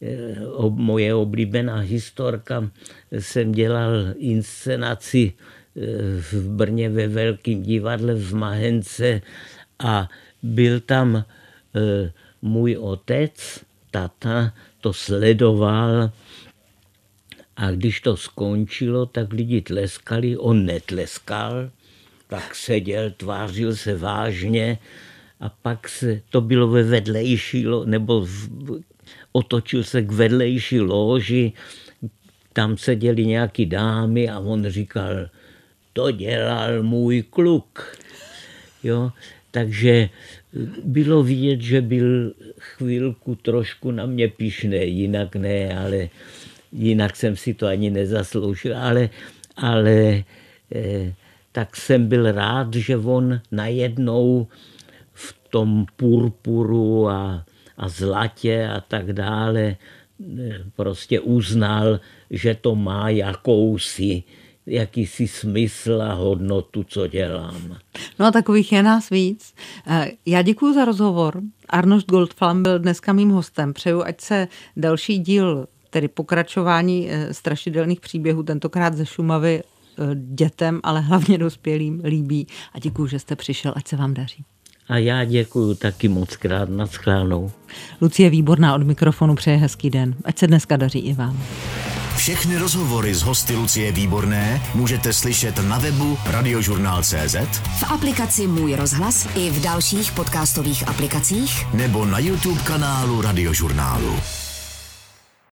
eh, 0.02 0.36
moje 0.68 1.14
oblíbená 1.14 1.78
historka, 1.78 2.70
jsem 3.12 3.52
dělal 3.52 3.92
inscenaci 4.16 5.32
eh, 5.32 5.80
v 6.20 6.48
Brně 6.48 6.88
ve 6.90 7.08
Velkém 7.08 7.62
divadle 7.62 8.14
v 8.14 8.34
Mahence 8.34 9.22
a 9.78 10.08
byl 10.42 10.80
tam 10.80 11.16
eh, 11.16 12.12
můj 12.42 12.76
otec, 12.76 13.60
tata, 13.90 14.52
to 14.80 14.92
sledoval 14.92 16.10
a 17.56 17.70
když 17.70 18.00
to 18.00 18.16
skončilo, 18.16 19.06
tak 19.06 19.32
lidi 19.32 19.60
tleskali, 19.60 20.36
on 20.36 20.66
netleskal, 20.66 21.70
tak 22.28 22.54
seděl, 22.54 23.10
tvářil 23.10 23.76
se 23.76 23.96
vážně 23.96 24.78
a 25.40 25.48
pak 25.48 25.88
se, 25.88 26.20
to 26.30 26.40
bylo 26.40 26.68
ve 26.68 26.82
vedlejší, 26.82 27.66
nebo 27.84 28.20
v, 28.20 28.48
otočil 29.32 29.84
se 29.84 30.02
k 30.02 30.12
vedlejší 30.12 30.80
loži, 30.80 31.52
tam 32.52 32.76
seděli 32.76 33.26
nějaký 33.26 33.66
dámy 33.66 34.28
a 34.28 34.38
on 34.38 34.66
říkal, 34.68 35.28
to 35.92 36.10
dělal 36.10 36.82
můj 36.82 37.22
kluk. 37.22 37.96
Jo? 38.82 39.12
Takže 39.50 40.08
bylo 40.84 41.22
vidět, 41.22 41.60
že 41.60 41.80
byl 41.80 42.32
chvilku 42.58 43.34
trošku 43.34 43.90
na 43.90 44.06
mě 44.06 44.28
pišné, 44.28 44.84
jinak 44.84 45.36
ne, 45.36 45.78
ale 45.78 46.08
jinak 46.72 47.16
jsem 47.16 47.36
si 47.36 47.54
to 47.54 47.66
ani 47.66 47.90
nezasloužil, 47.90 48.76
ale, 48.76 49.10
ale 49.56 50.24
eh, 50.74 51.14
tak 51.52 51.76
jsem 51.76 52.08
byl 52.08 52.32
rád, 52.32 52.74
že 52.74 52.96
on 52.96 53.40
najednou 53.52 54.44
v 54.44 54.75
tom 55.46 55.86
purpuru 55.96 57.08
a, 57.08 57.44
a 57.76 57.88
zlatě 57.88 58.68
a 58.68 58.80
tak 58.80 59.12
dále 59.12 59.62
eh, 59.62 60.64
prostě 60.76 61.20
uznal, 61.20 62.00
že 62.30 62.54
to 62.54 62.74
má 62.74 63.08
jakousi 63.08 64.22
jakýsi 64.68 65.28
smysl 65.28 66.02
a 66.02 66.12
hodnotu, 66.12 66.84
co 66.84 67.06
dělám. 67.06 67.78
No 68.18 68.26
a 68.26 68.30
takových 68.30 68.72
je 68.72 68.82
nás 68.82 69.10
víc. 69.10 69.54
Eh, 69.86 70.10
já 70.26 70.42
děkuji 70.42 70.74
za 70.74 70.84
rozhovor. 70.84 71.40
Arnošt 71.68 72.06
Goldflam 72.10 72.62
byl 72.62 72.78
dneska 72.78 73.12
mým 73.12 73.30
hostem. 73.30 73.74
Přeju, 73.74 74.02
ať 74.02 74.20
se 74.20 74.48
další 74.76 75.18
díl, 75.18 75.66
tedy 75.90 76.08
pokračování 76.08 77.08
eh, 77.10 77.34
strašidelných 77.34 78.00
příběhů, 78.00 78.42
tentokrát 78.42 78.94
ze 78.94 79.06
Šumavy 79.06 79.62
dětem, 80.14 80.80
ale 80.82 81.00
hlavně 81.00 81.38
dospělým 81.38 82.02
líbí. 82.04 82.46
A 82.72 82.78
děkuji, 82.78 83.06
že 83.06 83.18
jste 83.18 83.36
přišel, 83.36 83.72
ať 83.76 83.88
se 83.88 83.96
vám 83.96 84.14
daří. 84.14 84.44
A 84.88 84.96
já 84.96 85.24
děkuji 85.24 85.74
taky 85.74 86.08
moc 86.08 86.36
krát 86.36 86.68
na 86.68 86.86
schránou. 86.86 87.50
Lucie 88.00 88.30
Výborná 88.30 88.74
od 88.74 88.82
mikrofonu 88.82 89.34
přeje 89.34 89.56
hezký 89.56 89.90
den. 89.90 90.14
Ať 90.24 90.38
se 90.38 90.46
dneska 90.46 90.76
daří 90.76 90.98
i 90.98 91.14
vám. 91.14 91.42
Všechny 92.16 92.58
rozhovory 92.58 93.14
z 93.14 93.22
hosty 93.22 93.56
Lucie 93.56 93.92
Výborné 93.92 94.62
můžete 94.74 95.12
slyšet 95.12 95.68
na 95.68 95.78
webu 95.78 96.18
radiožurnál.cz 96.26 97.36
v 97.78 97.82
aplikaci 97.90 98.46
Můj 98.46 98.74
rozhlas 98.74 99.28
i 99.34 99.50
v 99.50 99.62
dalších 99.62 100.12
podcastových 100.12 100.88
aplikacích 100.88 101.74
nebo 101.74 102.04
na 102.04 102.18
YouTube 102.18 102.60
kanálu 102.60 103.20
Radiožurnálu. 103.20 104.16